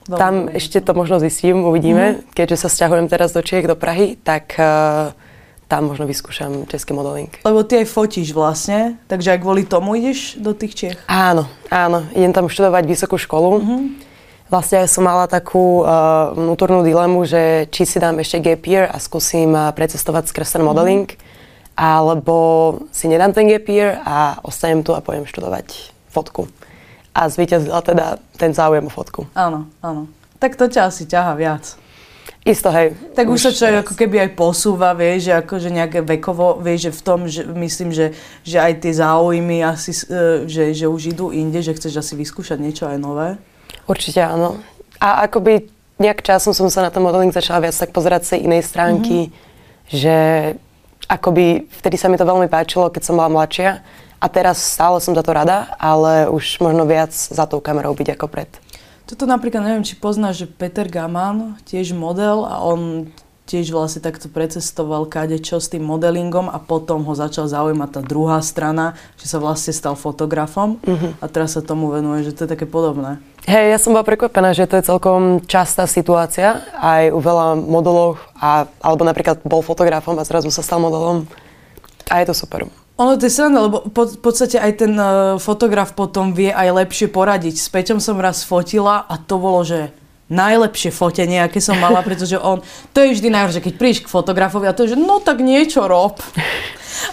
Veľmi 0.04 0.20
Tam 0.20 0.34
veľmi. 0.48 0.52
ešte 0.52 0.84
to 0.84 0.92
možno 0.92 1.16
zistím, 1.16 1.64
uvidíme. 1.64 2.20
Mm-hmm. 2.20 2.36
Keďže 2.36 2.60
sa 2.60 2.68
stiahujem 2.68 3.08
teraz 3.08 3.32
do 3.32 3.40
Čiech, 3.40 3.64
do 3.64 3.72
Prahy, 3.72 4.20
tak 4.20 4.52
uh, 4.60 5.16
tam 5.64 5.88
možno 5.88 6.04
vyskúšam 6.04 6.68
český 6.68 6.92
modeling. 6.92 7.32
Lebo 7.40 7.64
ty 7.64 7.80
aj 7.80 7.88
fotíš 7.88 8.36
vlastne, 8.36 9.00
takže 9.08 9.32
aj 9.32 9.40
kvôli 9.40 9.64
tomu 9.64 9.96
ideš 9.96 10.36
do 10.36 10.52
tých 10.52 10.76
Čiech? 10.76 10.98
Áno, 11.08 11.48
áno. 11.72 12.04
Idem 12.12 12.36
tam 12.36 12.52
študovať 12.52 12.84
vysokú 12.84 13.16
školu. 13.16 13.64
Mm-hmm. 13.64 13.82
Vlastne 14.52 14.84
som 14.86 15.08
mala 15.08 15.24
takú 15.24 15.82
uh, 15.82 16.36
vnútornú 16.36 16.84
dilemu, 16.84 17.24
že 17.24 17.66
či 17.72 17.88
si 17.88 17.96
dám 17.96 18.20
ešte 18.20 18.44
gap 18.44 18.62
year 18.68 18.86
a 18.86 19.00
skúsim 19.00 19.50
uh, 19.56 19.72
precestovať 19.72 20.30
skrz 20.30 20.60
ten 20.60 20.62
modeling, 20.62 21.08
mm-hmm. 21.08 21.74
alebo 21.80 22.36
si 22.92 23.08
nedám 23.08 23.32
ten 23.32 23.48
gap 23.48 23.66
year 23.66 23.98
a 24.04 24.38
ostanem 24.44 24.84
tu 24.84 24.92
a 24.92 25.00
pôjdem 25.00 25.24
študovať 25.24 25.92
fotku 26.12 26.46
a 27.14 27.30
zvíťazila 27.30 27.80
teda 27.80 28.18
ten 28.34 28.50
záujem 28.50 28.82
o 28.82 28.92
fotku. 28.92 29.30
Áno, 29.38 29.70
áno. 29.78 30.10
Tak 30.42 30.58
to 30.58 30.66
ťa 30.66 30.90
asi 30.90 31.06
ťaha 31.06 31.32
viac. 31.38 31.64
Isto, 32.44 32.68
hej. 32.68 32.92
Tak 33.16 33.24
už, 33.30 33.40
už 33.40 33.40
sa 33.40 33.52
človek 33.56 33.88
ako 33.88 33.94
keby 33.96 34.16
aj 34.28 34.30
posúva, 34.36 34.92
vieš, 34.92 35.32
že 35.32 35.40
akože 35.40 35.70
nejaké 35.72 36.04
vekovo, 36.04 36.60
vieš, 36.60 36.90
že 36.90 36.92
v 36.92 37.00
tom, 37.00 37.20
že 37.24 37.40
myslím, 37.48 37.88
že, 37.88 38.12
že 38.44 38.60
aj 38.60 38.84
tie 38.84 38.92
záujmy 39.00 39.64
asi, 39.64 39.96
e, 39.96 40.44
že, 40.44 40.76
že 40.76 40.84
už 40.84 41.16
idú 41.16 41.32
inde, 41.32 41.64
že 41.64 41.72
chceš 41.72 42.04
asi 42.04 42.12
vyskúšať 42.20 42.60
niečo 42.60 42.84
aj 42.84 42.98
nové. 43.00 43.40
Určite 43.84 44.24
áno. 44.24 44.60
A 44.98 45.28
akoby 45.28 45.68
nejak 46.00 46.24
časom 46.24 46.56
som 46.56 46.66
sa 46.72 46.82
na 46.82 46.90
ten 46.90 47.04
modeling 47.04 47.30
začala 47.30 47.62
viac 47.62 47.76
tak 47.76 47.94
pozerať 47.94 48.22
z 48.24 48.30
inej 48.42 48.66
stránky, 48.66 49.28
mm-hmm. 49.28 49.90
že 49.92 50.16
akoby 51.06 51.68
vtedy 51.68 51.96
sa 52.00 52.08
mi 52.08 52.16
to 52.16 52.24
veľmi 52.24 52.48
páčilo, 52.48 52.88
keď 52.90 53.02
som 53.04 53.20
bola 53.20 53.30
mladšia 53.30 53.84
a 54.18 54.26
teraz 54.32 54.56
stále 54.56 54.98
som 55.04 55.12
za 55.12 55.20
to 55.20 55.36
rada, 55.36 55.76
ale 55.76 56.32
už 56.32 56.64
možno 56.64 56.88
viac 56.88 57.12
za 57.12 57.44
tou 57.44 57.60
kamerou 57.60 57.92
byť 57.92 58.16
ako 58.16 58.26
pred. 58.26 58.48
Toto 59.04 59.28
napríklad, 59.28 59.60
neviem, 59.60 59.84
či 59.84 60.00
poznáš, 60.00 60.44
že 60.44 60.46
Peter 60.48 60.88
Gaman, 60.88 61.60
tiež 61.68 61.92
model 61.92 62.48
a 62.48 62.64
on 62.64 63.12
tiež 63.44 63.76
vlastne 63.76 64.00
takto 64.00 64.32
precestoval 64.32 65.04
kade 65.04 65.36
čo 65.40 65.60
s 65.60 65.68
tým 65.68 65.84
modelingom 65.84 66.48
a 66.48 66.56
potom 66.56 67.04
ho 67.04 67.12
začal 67.12 67.44
zaujímať 67.44 67.90
tá 67.92 68.00
druhá 68.00 68.40
strana, 68.40 68.96
že 69.20 69.28
sa 69.28 69.36
vlastne 69.36 69.76
stal 69.76 69.94
fotografom 69.94 70.80
uh-huh. 70.80 71.12
a 71.20 71.24
teraz 71.28 71.56
sa 71.56 71.60
tomu 71.60 71.92
venuje, 71.92 72.24
že 72.24 72.32
to 72.32 72.48
je 72.48 72.52
také 72.56 72.64
podobné. 72.64 73.20
Hej, 73.44 73.76
ja 73.76 73.78
som 73.78 73.92
bola 73.92 74.08
prekvapená, 74.08 74.56
že 74.56 74.64
to 74.64 74.80
je 74.80 74.88
celkom 74.88 75.44
častá 75.44 75.84
situácia 75.84 76.64
aj 76.80 77.12
u 77.12 77.20
veľa 77.20 77.60
modelov, 77.60 78.16
a, 78.40 78.64
alebo 78.80 79.04
napríklad 79.04 79.44
bol 79.44 79.60
fotografom 79.60 80.16
a 80.16 80.24
zrazu 80.24 80.48
sa 80.48 80.64
stal 80.64 80.80
modelom 80.80 81.28
a 82.08 82.24
je 82.24 82.32
to 82.32 82.36
super. 82.36 82.64
Ono 82.94 83.18
to 83.18 83.26
je 83.26 83.34
sranda, 83.34 83.58
lebo 83.58 83.90
po, 83.90 84.06
v 84.06 84.20
podstate 84.22 84.54
aj 84.54 84.72
ten 84.86 84.94
uh, 84.94 85.34
fotograf 85.42 85.98
potom 85.98 86.30
vie 86.30 86.54
aj 86.54 86.86
lepšie 86.86 87.10
poradiť. 87.10 87.58
S 87.58 87.66
Peťom 87.66 87.98
som 87.98 88.22
raz 88.22 88.46
fotila 88.46 89.02
a 89.04 89.18
to 89.18 89.34
bolo, 89.36 89.66
že 89.66 89.90
najlepšie 90.34 90.90
fotenie, 90.90 91.38
aké 91.38 91.62
som 91.62 91.78
mala, 91.78 92.02
pretože 92.02 92.34
on, 92.34 92.58
to 92.90 92.98
je 92.98 93.14
vždy 93.14 93.30
najhoršie, 93.30 93.62
keď 93.62 93.74
prídeš 93.78 94.00
k 94.04 94.12
fotografovi 94.12 94.66
a 94.66 94.74
to 94.74 94.82
je, 94.84 94.92
že 94.92 94.98
no 94.98 95.22
tak 95.22 95.38
niečo 95.38 95.86
rob. 95.86 96.18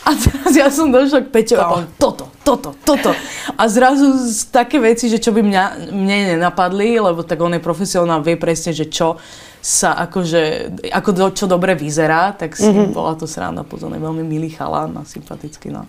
A 0.05 0.13
teraz 0.13 0.51
ja 0.53 0.69
som 0.69 0.93
došla 0.93 1.25
k 1.25 1.33
Peťo 1.33 1.57
a 1.57 1.65
on, 1.73 1.83
toto, 1.97 2.29
toto, 2.45 2.77
toto. 2.85 3.11
A 3.57 3.65
zrazu 3.65 4.13
také 4.53 4.77
veci, 4.77 5.09
že 5.09 5.17
čo 5.17 5.33
by 5.33 5.41
mňa, 5.41 5.63
mne 5.89 6.17
nenapadli, 6.37 7.01
lebo 7.01 7.25
tak 7.25 7.41
on 7.41 7.57
je 7.57 7.61
profesionál, 7.61 8.21
vie 8.21 8.37
presne, 8.37 8.77
že 8.77 8.89
čo 8.89 9.17
sa 9.61 9.93
akože, 10.09 10.73
ako 10.89 11.09
do, 11.13 11.25
čo 11.33 11.45
dobre 11.45 11.77
vyzerá, 11.77 12.33
tak 12.33 12.57
si 12.57 12.65
mm-hmm. 12.65 12.97
bola 12.97 13.13
to 13.13 13.29
sranda, 13.29 13.61
potom 13.61 13.93
je 13.93 14.01
veľmi 14.01 14.25
milý 14.25 14.49
chalán 14.53 14.97
a 14.97 15.05
sympatický, 15.05 15.69
no. 15.69 15.85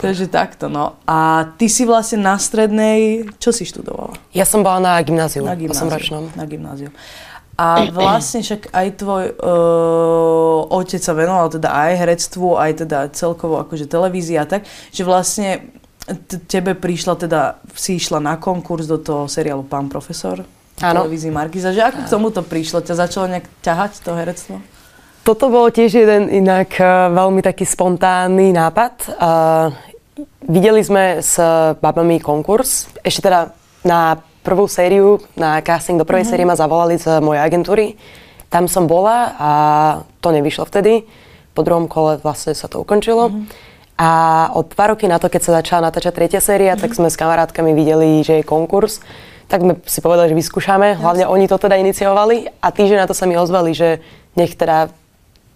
Takže 0.00 0.26
takto, 0.32 0.72
no. 0.72 0.96
A 1.04 1.50
ty 1.60 1.68
si 1.68 1.84
vlastne 1.84 2.24
na 2.24 2.40
strednej, 2.40 3.28
čo 3.36 3.52
si 3.52 3.68
študovala? 3.68 4.16
Ja 4.32 4.48
som 4.48 4.64
bola 4.64 4.80
na 4.80 4.94
gymnáziu, 5.04 5.44
na 5.44 5.52
gymnáziu, 5.52 6.32
Na 6.32 6.46
gymnáziu. 6.48 6.90
A 7.58 7.90
vlastne 7.90 8.38
však 8.38 8.70
aj 8.70 8.86
tvoj 9.02 9.24
uh, 9.34 10.78
otec 10.78 11.02
sa 11.02 11.10
venoval 11.10 11.50
teda 11.50 11.74
aj 11.74 11.92
herectvu, 11.98 12.54
aj 12.54 12.86
teda 12.86 12.98
celkovo 13.10 13.58
akože 13.58 13.90
televízia 13.90 14.46
a 14.46 14.48
tak, 14.48 14.62
že 14.94 15.02
vlastne 15.02 15.66
t- 16.06 16.38
tebe 16.46 16.78
prišla 16.78 17.18
teda, 17.18 17.58
si 17.74 17.98
išla 17.98 18.22
na 18.22 18.38
konkurs 18.38 18.86
do 18.86 19.02
toho 19.02 19.26
seriálu 19.26 19.66
Pán 19.66 19.90
profesor? 19.90 20.46
Áno. 20.78 21.02
televízii 21.02 21.34
Markiza. 21.34 21.74
Že 21.74 21.82
ako 21.90 21.98
k 22.06 22.12
tomuto 22.14 22.40
prišlo? 22.46 22.78
Ťa 22.78 22.94
začalo 22.94 23.26
nejak 23.26 23.50
ťahať 23.66 23.92
to 24.06 24.14
herectvo? 24.14 24.62
Toto 25.28 25.52
bol 25.52 25.68
tiež 25.68 25.92
jeden 25.92 26.32
inak 26.32 26.80
uh, 26.80 27.12
veľmi 27.12 27.44
taký 27.44 27.68
spontánny 27.68 28.48
nápad. 28.48 29.12
Uh, 29.12 29.76
videli 30.48 30.80
sme 30.80 31.20
s 31.20 31.36
babami 31.84 32.16
konkurs. 32.16 32.88
Ešte 33.04 33.28
teda 33.28 33.52
na 33.84 34.16
prvú 34.40 34.64
sériu, 34.64 35.20
na 35.36 35.60
casting 35.60 36.00
do 36.00 36.08
prvej 36.08 36.24
mm-hmm. 36.24 36.32
série 36.32 36.48
ma 36.48 36.56
zavolali 36.56 36.96
z 36.96 37.20
mojej 37.20 37.44
agentúry. 37.44 38.00
Tam 38.48 38.72
som 38.72 38.88
bola 38.88 39.36
a 39.36 39.50
to 40.24 40.32
nevyšlo 40.32 40.64
vtedy. 40.64 41.04
Po 41.52 41.60
druhom 41.60 41.92
kole 41.92 42.16
vlastne 42.24 42.56
sa 42.56 42.64
to 42.64 42.80
ukončilo. 42.80 43.28
Mm-hmm. 43.28 43.44
A 44.00 44.10
od 44.56 44.72
dva 44.72 44.96
roky 44.96 45.12
na 45.12 45.20
to, 45.20 45.28
keď 45.28 45.44
sa 45.44 45.60
začala 45.60 45.92
natáčať 45.92 46.16
tretia 46.16 46.40
séria, 46.40 46.72
mm-hmm. 46.72 46.88
tak 46.88 46.96
sme 46.96 47.12
s 47.12 47.20
kamarátkami 47.20 47.76
videli, 47.76 48.24
že 48.24 48.40
je 48.40 48.48
konkurs 48.48 49.04
tak 49.48 49.64
sme 49.64 49.80
si 49.88 50.04
povedali, 50.04 50.28
že 50.28 50.36
vyskúšame. 50.36 51.00
Hlavne 51.00 51.24
oni 51.24 51.48
to 51.48 51.56
teda 51.56 51.80
iniciovali 51.80 52.52
a 52.60 52.68
týždeň 52.68 53.00
na 53.00 53.08
to 53.08 53.16
sa 53.16 53.24
mi 53.24 53.32
ozvali, 53.32 53.72
že 53.72 53.96
nech 54.36 54.52
teda 54.52 54.92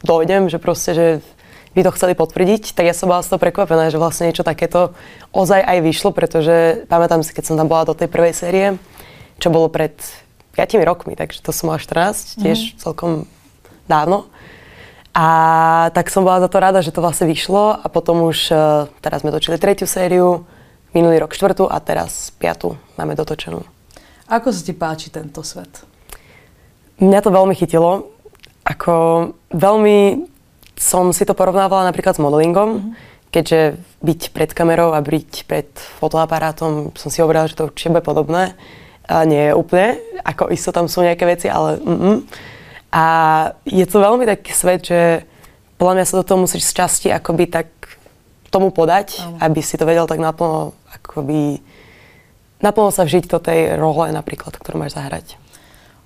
dojdem, 0.02 0.50
že 0.50 0.58
proste, 0.62 0.90
že 0.92 1.06
by 1.72 1.80
to 1.88 1.94
chceli 1.96 2.12
potvrdiť, 2.12 2.76
tak 2.76 2.84
ja 2.84 2.92
som 2.92 3.08
bola 3.08 3.24
z 3.24 3.32
toho 3.32 3.40
prekvapená, 3.40 3.88
že 3.88 3.96
vlastne 3.96 4.28
niečo 4.28 4.44
takéto 4.44 4.92
ozaj 5.32 5.64
aj 5.64 5.78
vyšlo, 5.80 6.12
pretože 6.12 6.84
pamätám 6.86 7.24
si, 7.24 7.32
keď 7.32 7.44
som 7.48 7.56
tam 7.56 7.70
bola 7.70 7.88
do 7.88 7.96
tej 7.96 8.12
prvej 8.12 8.34
série, 8.36 8.66
čo 9.40 9.48
bolo 9.48 9.72
pred 9.72 9.96
5 10.52 10.84
rokmi, 10.84 11.16
takže 11.16 11.40
to 11.40 11.48
som 11.48 11.72
mala 11.72 11.80
14, 11.80 12.44
tiež 12.44 12.58
mm-hmm. 12.60 12.78
celkom 12.78 13.24
dávno. 13.88 14.28
A 15.12 15.26
tak 15.92 16.08
som 16.08 16.24
bola 16.24 16.40
za 16.40 16.48
to 16.48 16.60
rada, 16.60 16.80
že 16.80 16.92
to 16.92 17.04
vlastne 17.04 17.28
vyšlo 17.28 17.76
a 17.76 17.86
potom 17.92 18.24
už 18.28 18.38
uh, 18.52 18.88
teraz 19.04 19.20
sme 19.20 19.32
točili 19.32 19.60
tretiu 19.60 19.84
sériu, 19.84 20.48
minulý 20.96 21.20
rok 21.20 21.36
štvrtú 21.36 21.68
a 21.68 21.76
teraz 21.80 22.32
piatu 22.36 22.76
máme 22.96 23.16
dotočenú. 23.16 23.64
Ako 24.28 24.48
sa 24.52 24.60
ti 24.64 24.72
páči 24.72 25.12
tento 25.12 25.44
svet? 25.44 25.84
Mňa 27.00 27.20
to 27.20 27.28
veľmi 27.32 27.52
chytilo. 27.52 28.12
Ako 28.62 28.94
veľmi 29.50 30.26
som 30.78 31.10
si 31.10 31.22
to 31.26 31.34
porovnávala 31.34 31.86
napríklad 31.86 32.14
s 32.16 32.22
modelingom, 32.22 32.70
mm-hmm. 32.70 32.92
keďže 33.30 33.78
byť 34.02 34.20
pred 34.34 34.50
kamerou 34.50 34.94
a 34.94 35.02
byť 35.02 35.32
pred 35.46 35.68
fotoaparátom 36.02 36.94
som 36.94 37.08
si 37.10 37.22
hovorila, 37.22 37.50
že 37.50 37.58
to 37.58 37.70
určite 37.70 37.94
bude 37.94 38.06
podobné. 38.06 38.54
A 39.06 39.26
nie 39.26 39.50
je 39.50 39.58
úplne, 39.58 39.98
ako 40.22 40.50
isto 40.54 40.70
tam 40.70 40.86
sú 40.86 41.02
nejaké 41.02 41.26
veci, 41.26 41.50
ale 41.50 41.82
mm-mm. 41.82 42.22
A 42.92 43.04
je 43.64 43.88
to 43.88 44.04
veľmi 44.04 44.28
taký 44.28 44.52
svet, 44.52 44.84
že 44.84 45.24
podľa 45.80 45.94
mňa 45.96 46.04
sa 46.04 46.18
do 46.20 46.24
toho 46.28 46.44
musíš 46.44 46.68
z 46.68 46.76
časti 46.76 47.08
akoby 47.08 47.48
tak 47.48 47.72
tomu 48.52 48.68
podať, 48.68 49.16
Aho. 49.16 49.40
aby 49.40 49.64
si 49.64 49.80
to 49.80 49.88
vedel 49.88 50.04
tak 50.04 50.20
naplno, 50.20 50.76
akoby 50.92 51.64
naplno 52.60 52.92
sa 52.92 53.08
vžiť 53.08 53.32
do 53.32 53.40
tej 53.40 53.80
role 53.80 54.12
napríklad, 54.12 54.52
ktorú 54.60 54.76
máš 54.76 54.92
zahrať. 54.92 55.40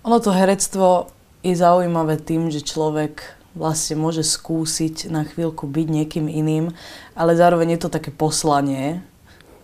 Ono 0.07 0.23
to 0.23 0.31
herectvo 0.31 1.11
je 1.47 1.55
zaujímavé 1.55 2.19
tým, 2.19 2.51
že 2.51 2.67
človek 2.67 3.23
vlastne 3.55 3.97
môže 3.97 4.27
skúsiť 4.27 5.09
na 5.09 5.23
chvíľku 5.23 5.71
byť 5.71 5.87
niekým 5.87 6.27
iným, 6.27 6.75
ale 7.15 7.39
zároveň 7.39 7.79
je 7.79 7.81
to 7.87 7.95
také 7.95 8.11
poslanie. 8.11 9.01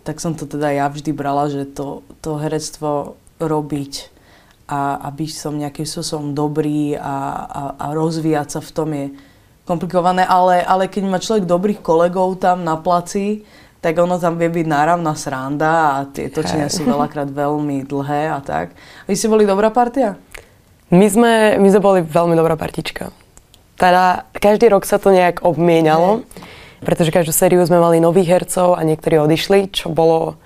Tak 0.07 0.23
som 0.23 0.33
to 0.33 0.47
teda 0.47 0.71
ja 0.71 0.85
vždy 0.87 1.11
brala, 1.11 1.51
že 1.51 1.67
to, 1.67 2.01
to 2.23 2.39
herectvo 2.39 3.19
robiť 3.37 4.09
a, 4.67 4.97
a 4.97 5.07
byť 5.11 5.31
som 5.35 5.59
nejakým 5.59 5.83
spôsobom 5.83 6.31
dobrý 6.31 6.95
a, 6.95 7.15
a, 7.43 7.63
a 7.77 7.85
rozvíjať 7.91 8.47
sa 8.57 8.59
v 8.63 8.71
tom 8.71 8.89
je 8.95 9.05
komplikované, 9.67 10.23
ale, 10.27 10.63
ale 10.63 10.91
keď 10.91 11.03
má 11.07 11.19
človek 11.19 11.47
dobrých 11.47 11.79
kolegov 11.79 12.39
tam 12.39 12.63
na 12.67 12.75
placi, 12.75 13.43
tak 13.83 13.99
ono 13.99 14.15
tam 14.15 14.39
vie 14.39 14.47
byť 14.47 14.67
náravná 14.67 15.11
sranda 15.11 15.99
a 15.99 16.07
tie 16.07 16.31
točenia 16.31 16.71
sú 16.71 16.87
veľakrát 16.87 17.27
veľmi 17.27 17.83
dlhé 17.83 18.31
a 18.31 18.39
tak. 18.39 18.71
Vy 19.07 19.19
ste 19.19 19.27
boli 19.27 19.43
dobrá 19.43 19.67
partia? 19.75 20.15
My 20.93 21.09
sme, 21.09 21.57
my 21.57 21.67
sme 21.73 21.81
boli 21.81 21.99
veľmi 22.05 22.37
dobrá 22.37 22.53
partička. 22.53 23.09
Teda 23.81 24.29
každý 24.37 24.69
rok 24.69 24.85
sa 24.85 25.01
to 25.01 25.09
nejak 25.09 25.41
obmienalo, 25.41 26.21
pretože 26.85 27.09
každú 27.09 27.33
sériu 27.33 27.65
sme 27.65 27.81
mali 27.81 27.97
nových 27.97 28.37
hercov 28.37 28.77
a 28.77 28.85
niektorí 28.85 29.17
odišli, 29.17 29.73
čo 29.73 29.89
bolo, 29.89 30.37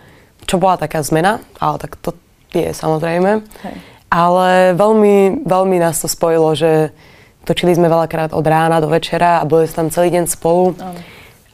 čo 0.47 0.55
bola 0.55 0.79
taká 0.79 1.03
zmena, 1.03 1.43
ale 1.59 1.83
tak 1.83 1.99
to 1.99 2.15
je 2.55 2.71
samozrejme. 2.71 3.43
Hej. 3.43 3.75
Ale 4.07 4.71
veľmi, 4.79 5.43
veľmi 5.43 5.77
nás 5.83 5.99
to 5.99 6.07
spojilo, 6.07 6.55
že 6.55 6.95
točili 7.43 7.75
sme 7.75 7.91
veľakrát 7.91 8.31
od 8.31 8.45
rána 8.47 8.79
do 8.79 8.87
večera 8.87 9.43
a 9.43 9.47
boli 9.47 9.67
sme 9.67 9.91
tam 9.91 9.91
celý 9.91 10.15
deň 10.15 10.31
spolu. 10.31 10.79
Ano. 10.79 10.95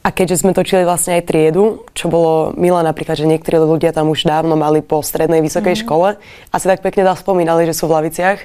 A 0.06 0.12
keďže 0.14 0.46
sme 0.46 0.54
točili 0.54 0.86
vlastne 0.86 1.18
aj 1.18 1.26
triedu, 1.26 1.82
čo 1.98 2.06
bolo 2.06 2.54
milé 2.54 2.78
napríklad, 2.86 3.18
že 3.18 3.26
niektorí 3.26 3.58
ľudia 3.58 3.90
tam 3.90 4.12
už 4.12 4.22
dávno 4.22 4.54
mali 4.54 4.86
po 4.86 5.02
strednej 5.02 5.42
vysokej 5.42 5.80
mm-hmm. 5.80 5.82
škole, 5.82 6.08
asi 6.54 6.66
tak 6.70 6.84
pekne 6.84 7.02
zaspomínali, 7.08 7.66
že 7.66 7.74
sú 7.74 7.90
v 7.90 7.98
laviciach. 7.98 8.38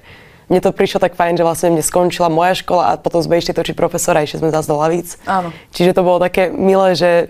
Mne 0.50 0.60
to 0.66 0.74
prišlo 0.74 0.98
tak 0.98 1.14
fajn, 1.14 1.38
že 1.38 1.46
vlastne 1.46 1.78
mne 1.78 1.86
skončila 1.86 2.28
moja 2.28 2.58
škola 2.58 2.84
a 2.90 2.98
potom 2.98 3.22
sme 3.22 3.38
išli 3.38 3.54
točiť 3.54 3.78
profesora 3.78 4.26
išli 4.26 4.42
sme 4.42 4.50
zase 4.50 4.66
do 4.66 4.82
lavíc. 4.82 5.22
Áno. 5.30 5.54
Čiže 5.72 5.94
to 5.94 6.02
bolo 6.02 6.18
také 6.18 6.50
milé, 6.50 6.98
že 6.98 7.30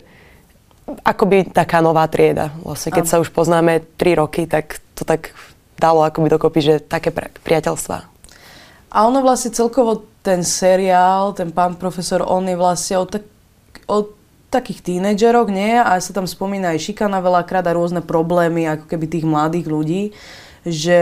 akoby 1.04 1.52
taká 1.52 1.84
nová 1.84 2.08
trieda. 2.08 2.56
Vlastne 2.64 2.96
keď 2.96 3.06
Áno. 3.06 3.12
sa 3.12 3.22
už 3.22 3.30
poznáme 3.36 3.84
3 4.00 4.22
roky, 4.24 4.48
tak 4.48 4.80
to 4.96 5.04
tak 5.04 5.36
dalo 5.78 6.02
akoby 6.04 6.32
dokopy, 6.32 6.60
že 6.64 6.74
také 6.80 7.12
priateľstva. 7.14 7.98
A 8.90 8.98
ono 9.06 9.22
vlastne 9.22 9.54
celkovo 9.54 10.10
ten 10.26 10.42
seriál, 10.42 11.32
ten 11.38 11.54
pán 11.54 11.78
profesor, 11.78 12.26
on 12.26 12.44
je 12.50 12.58
vlastne 12.58 12.96
o, 13.00 13.06
tak, 13.06 13.24
o 13.86 14.10
takých 14.50 14.82
tínedžeroch, 14.82 15.48
nie? 15.48 15.78
A 15.78 16.02
sa 16.02 16.12
tam 16.12 16.26
spomína 16.26 16.74
aj 16.74 16.90
šikana 16.90 17.22
veľakrát 17.22 17.64
a 17.70 17.78
rôzne 17.78 18.02
problémy, 18.02 18.66
ako 18.66 18.86
keby 18.90 19.06
tých 19.06 19.26
mladých 19.30 19.68
ľudí. 19.70 20.04
Že 20.66 21.02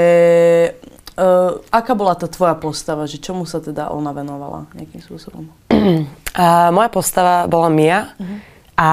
Uh, 1.18 1.66
aká 1.74 1.98
bola 1.98 2.14
tá 2.14 2.30
tvoja 2.30 2.54
postava, 2.54 3.10
že 3.10 3.18
čomu 3.18 3.50
sa 3.50 3.58
teda 3.58 3.90
ona 3.90 4.14
venovala 4.14 4.70
nejakým 4.78 5.02
spôsobom? 5.02 5.46
Uh, 6.38 6.70
moja 6.70 6.94
postava 6.94 7.50
bola 7.50 7.66
Mia 7.66 8.14
uh-huh. 8.14 8.38
a 8.78 8.92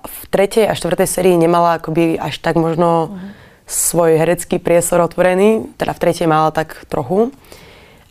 v 0.00 0.20
tretej 0.32 0.64
a 0.64 0.72
štvrtej 0.72 1.04
sérii 1.04 1.36
nemala 1.36 1.76
akoby 1.76 2.16
až 2.16 2.40
tak 2.40 2.56
možno 2.56 3.12
uh-huh 3.12 3.36
svoj 3.70 4.18
herecký 4.18 4.58
priestor 4.58 4.98
otvorený, 4.98 5.70
teda 5.78 5.94
v 5.94 6.02
tretej 6.02 6.26
mala 6.26 6.50
tak 6.50 6.74
trochu. 6.90 7.30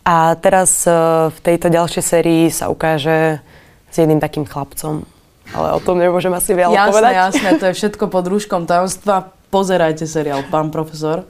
A 0.08 0.32
teraz 0.40 0.88
e, 0.88 0.90
v 1.28 1.38
tejto 1.44 1.68
ďalšej 1.68 2.02
sérii 2.02 2.48
sa 2.48 2.72
ukáže 2.72 3.44
s 3.92 3.94
jedným 4.00 4.24
takým 4.24 4.48
chlapcom. 4.48 5.04
Ale 5.52 5.76
o 5.76 5.80
tom 5.84 6.00
nemôžem 6.00 6.32
asi 6.32 6.56
veľa 6.56 6.72
jasné, 6.72 6.88
povedať. 6.88 7.12
Jasné, 7.12 7.48
to 7.60 7.64
je 7.68 7.74
všetko 7.76 8.04
pod 8.08 8.24
rúškom 8.24 8.64
tajomstva. 8.64 9.36
Pozerajte 9.50 10.06
seriál, 10.06 10.46
pán 10.46 10.70
profesor. 10.70 11.26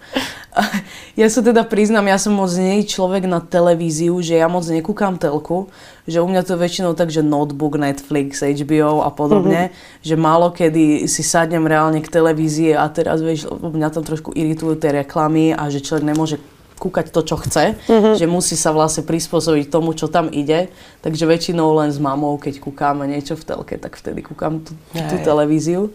Ja 1.16 1.30
sa 1.30 1.40
teda 1.40 1.62
priznám, 1.64 2.10
ja 2.10 2.18
som 2.18 2.36
moc 2.36 2.50
nie 2.58 2.84
človek 2.84 3.24
na 3.24 3.40
televíziu, 3.40 4.18
že 4.20 4.36
ja 4.36 4.50
moc 4.50 4.66
nekúkam 4.66 5.16
telku, 5.16 5.70
že 6.04 6.20
u 6.20 6.26
mňa 6.26 6.42
to 6.42 6.58
väčšinou 6.58 6.92
tak, 6.92 7.08
že 7.08 7.24
notebook, 7.24 7.80
Netflix, 7.80 8.42
HBO 8.42 9.00
a 9.06 9.14
podobne, 9.14 9.70
mm-hmm. 9.70 10.04
že 10.04 10.14
málo 10.18 10.50
kedy 10.50 11.06
si 11.06 11.22
sadnem 11.22 11.64
reálne 11.64 12.02
k 12.02 12.12
televízii 12.12 12.74
a 12.74 12.88
teraz 12.90 13.22
vieš, 13.22 13.46
mňa 13.52 13.88
tam 13.94 14.02
trošku 14.04 14.34
iritujú 14.34 14.74
tie 14.76 15.00
reklamy 15.00 15.54
a 15.54 15.70
že 15.70 15.80
človek 15.80 16.04
nemôže 16.04 16.36
kúkať 16.80 17.12
to, 17.12 17.20
čo 17.24 17.36
chce, 17.40 17.76
mm-hmm. 17.76 18.14
že 18.16 18.26
musí 18.26 18.56
sa 18.56 18.72
vlastne 18.72 19.04
prispôsobiť 19.04 19.68
tomu, 19.68 19.92
čo 19.92 20.08
tam 20.08 20.32
ide. 20.32 20.72
Takže 21.04 21.28
väčšinou 21.28 21.76
len 21.76 21.92
s 21.92 22.00
mamou, 22.00 22.36
keď 22.40 22.58
kúkame 22.58 23.04
niečo 23.08 23.36
v 23.36 23.44
telke, 23.44 23.76
tak 23.76 24.00
vtedy 24.00 24.24
kúkam 24.24 24.64
tú, 24.64 24.72
tú 24.92 25.16
televíziu 25.20 25.92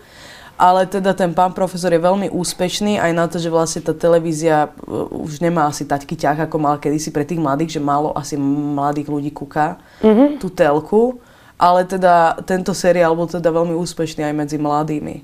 ale 0.55 0.87
teda 0.87 1.11
ten 1.11 1.35
pán 1.35 1.51
profesor 1.51 1.91
je 1.91 1.99
veľmi 1.99 2.31
úspešný 2.31 2.95
aj 2.95 3.11
na 3.11 3.27
to, 3.27 3.35
že 3.43 3.51
vlastne 3.51 3.83
tá 3.83 3.91
televízia 3.91 4.71
uh, 4.71 5.07
už 5.11 5.43
nemá 5.43 5.67
asi 5.67 5.83
taký 5.83 6.15
ťah, 6.15 6.47
ako 6.47 6.55
mal 6.55 6.79
kedysi 6.79 7.11
pre 7.11 7.27
tých 7.27 7.43
mladých, 7.43 7.75
že 7.75 7.81
málo 7.83 8.15
asi 8.15 8.39
mladých 8.39 9.11
ľudí 9.11 9.31
kúka 9.35 9.75
mm-hmm. 9.99 10.39
tú 10.39 10.47
telku, 10.47 11.19
ale 11.59 11.83
teda 11.83 12.39
tento 12.47 12.71
seriál 12.71 13.15
bol 13.15 13.27
teda 13.27 13.51
veľmi 13.51 13.75
úspešný 13.75 14.23
aj 14.23 14.35
medzi 14.35 14.55
mladými. 14.55 15.15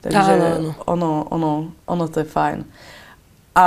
Takže 0.00 0.32
áno, 0.32 0.46
áno. 0.46 0.70
Ono, 0.88 1.10
ono, 1.32 1.50
ono 1.84 2.04
to 2.08 2.24
je 2.24 2.28
fajn. 2.28 2.64
A 3.58 3.66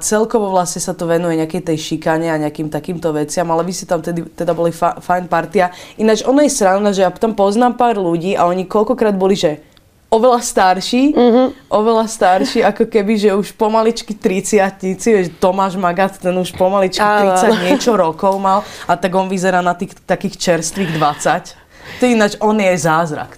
celkovo 0.00 0.48
vlastne 0.48 0.80
sa 0.80 0.96
to 0.96 1.04
venuje 1.04 1.36
nejakej 1.36 1.60
tej 1.60 1.76
šikane 1.76 2.32
a 2.32 2.40
nejakým 2.40 2.72
takýmto 2.72 3.12
veciam, 3.12 3.44
ale 3.52 3.68
vy 3.68 3.72
ste 3.76 3.84
tam 3.84 4.00
tedy, 4.00 4.24
teda 4.32 4.56
boli 4.56 4.72
fa- 4.72 4.96
fajn 4.96 5.28
partia. 5.28 5.68
Ináč 6.00 6.24
ono 6.24 6.40
je 6.40 6.48
sranda, 6.48 6.96
že 6.96 7.04
ja 7.04 7.12
tam 7.12 7.36
poznám 7.36 7.76
pár 7.76 8.00
ľudí 8.00 8.32
a 8.32 8.48
oni 8.48 8.64
koľkokrát 8.64 9.12
boli, 9.12 9.36
že 9.36 9.60
oveľa 10.06 10.40
starší, 10.42 11.12
mm-hmm. 11.12 11.46
oveľa 11.66 12.06
starší, 12.06 12.62
ako 12.62 12.86
keby, 12.86 13.14
že 13.18 13.30
už 13.34 13.58
pomaličky 13.58 14.14
30 14.14 14.78
že 14.96 15.30
Tomáš 15.42 15.74
Magat, 15.74 16.18
ten 16.22 16.34
už 16.34 16.54
pomaličky 16.54 17.02
30 17.02 17.66
niečo 17.66 17.98
rokov 17.98 18.38
mal 18.38 18.62
a 18.86 18.92
tak 18.94 19.10
on 19.14 19.26
vyzerá 19.26 19.58
na 19.60 19.74
tých 19.74 19.98
takých 20.06 20.38
čerstvých 20.38 20.94
20. 20.94 22.00
To 22.00 22.04
ináč, 22.06 22.32
on 22.38 22.58
je 22.58 22.74
zázrak. 22.78 23.34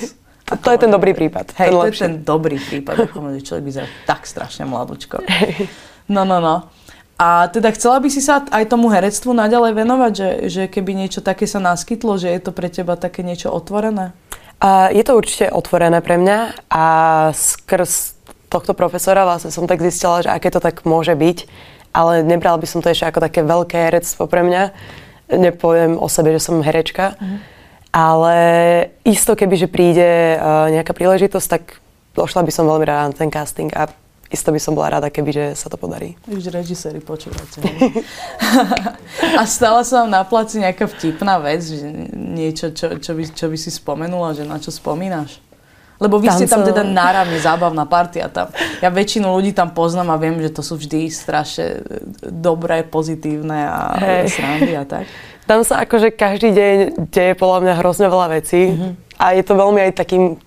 to 0.64 0.68
je 0.68 0.78
ten 0.80 0.90
dobrý 0.92 1.16
prípad. 1.16 1.56
Hej, 1.56 1.70
ten 1.70 1.76
to 1.76 1.86
je 1.88 1.92
ten 1.96 2.14
dobrý 2.24 2.56
prípad, 2.60 3.08
ako 3.08 3.32
že 3.36 3.40
človek 3.44 3.64
vyzerá 3.64 3.88
tak 4.04 4.28
strašne 4.28 4.68
mladúčko. 4.68 5.24
No, 6.08 6.28
no, 6.28 6.42
no. 6.42 6.68
A 7.22 7.46
teda 7.46 7.70
chcela 7.70 8.02
by 8.02 8.08
si 8.10 8.18
sa 8.18 8.42
aj 8.50 8.66
tomu 8.66 8.90
herectvu 8.90 9.30
naďalej 9.30 9.72
venovať, 9.78 10.12
že, 10.12 10.30
že 10.50 10.62
keby 10.66 11.06
niečo 11.06 11.22
také 11.22 11.46
sa 11.46 11.62
naskytlo, 11.62 12.18
že 12.18 12.34
je 12.34 12.40
to 12.42 12.50
pre 12.50 12.66
teba 12.66 12.98
také 12.98 13.22
niečo 13.22 13.52
otvorené? 13.54 14.10
Je 14.94 15.02
to 15.02 15.18
určite 15.18 15.50
otvorené 15.50 15.98
pre 15.98 16.22
mňa 16.22 16.70
a 16.70 16.84
skrz 17.34 18.14
tohto 18.46 18.78
profesora 18.78 19.26
vlastne 19.26 19.50
som 19.50 19.66
tak 19.66 19.82
zistila, 19.82 20.22
že 20.22 20.30
aké 20.30 20.54
to 20.54 20.62
tak 20.62 20.86
môže 20.86 21.16
byť, 21.18 21.38
ale 21.90 22.22
nebral 22.22 22.60
by 22.62 22.66
som 22.70 22.78
to 22.78 22.92
ešte 22.92 23.10
ako 23.10 23.24
také 23.24 23.40
veľké 23.42 23.90
herectvo 23.90 24.30
pre 24.30 24.46
mňa. 24.46 24.62
Nepoviem 25.32 25.96
o 25.98 26.06
sebe, 26.06 26.30
že 26.36 26.44
som 26.44 26.60
herečka, 26.60 27.16
mm. 27.16 27.38
ale 27.90 28.36
isto 29.02 29.32
keby, 29.32 29.54
že 29.56 29.72
príde 29.72 30.36
uh, 30.36 30.68
nejaká 30.68 30.92
príležitosť, 30.92 31.48
tak 31.48 31.80
došla 32.12 32.44
by 32.44 32.52
som 32.52 32.68
veľmi 32.68 32.84
rada 32.84 33.08
na 33.08 33.16
ten 33.16 33.32
casting 33.32 33.72
a 33.72 33.88
isto 34.32 34.48
by 34.48 34.60
som 34.60 34.72
bola 34.72 34.98
rada, 34.98 35.12
keby 35.12 35.30
že 35.30 35.44
sa 35.52 35.68
to 35.68 35.76
podarí. 35.76 36.16
Už 36.24 36.48
režiséri 36.48 37.04
počúvate. 37.04 37.60
a 39.40 39.42
stala 39.44 39.84
sa 39.84 40.02
vám 40.02 40.10
na 40.10 40.24
placi 40.24 40.56
nejaká 40.58 40.88
vtipná 40.88 41.36
vec, 41.36 41.60
že 41.60 41.84
niečo, 42.16 42.72
čo, 42.72 42.96
čo, 42.96 43.12
by, 43.12 43.22
čo 43.28 43.46
by 43.52 43.56
si 43.60 43.68
spomenula, 43.68 44.32
že 44.32 44.48
na 44.48 44.56
čo 44.56 44.72
spomínaš? 44.72 45.36
Lebo 46.02 46.18
vy 46.18 46.32
tam 46.32 46.36
ste 46.40 46.46
tam 46.50 46.66
teda 46.66 46.82
náravne 46.82 47.38
zábavná 47.38 47.86
partia. 47.86 48.26
Tam. 48.26 48.50
Ja 48.82 48.90
väčšinu 48.90 49.30
ľudí 49.30 49.54
tam 49.54 49.70
poznám 49.70 50.10
a 50.10 50.16
viem, 50.18 50.34
že 50.42 50.50
to 50.50 50.58
sú 50.58 50.74
vždy 50.74 51.06
strašne 51.06 51.86
dobré, 52.26 52.82
pozitívne 52.82 53.70
a 53.70 53.80
hey. 54.00 54.26
srandy 54.26 54.74
a 54.74 54.82
tak. 54.82 55.06
Tam 55.46 55.62
sa 55.62 55.86
akože 55.86 56.10
každý 56.10 56.50
deň 56.50 56.74
deje 57.12 57.38
podľa 57.38 57.58
mňa 57.62 57.74
hrozne 57.78 58.06
veľa 58.10 58.28
vecí 58.34 58.74
mm-hmm. 58.74 58.92
a 59.20 59.26
je 59.38 59.42
to 59.46 59.54
veľmi 59.54 59.78
aj 59.90 59.92
takým 59.94 60.40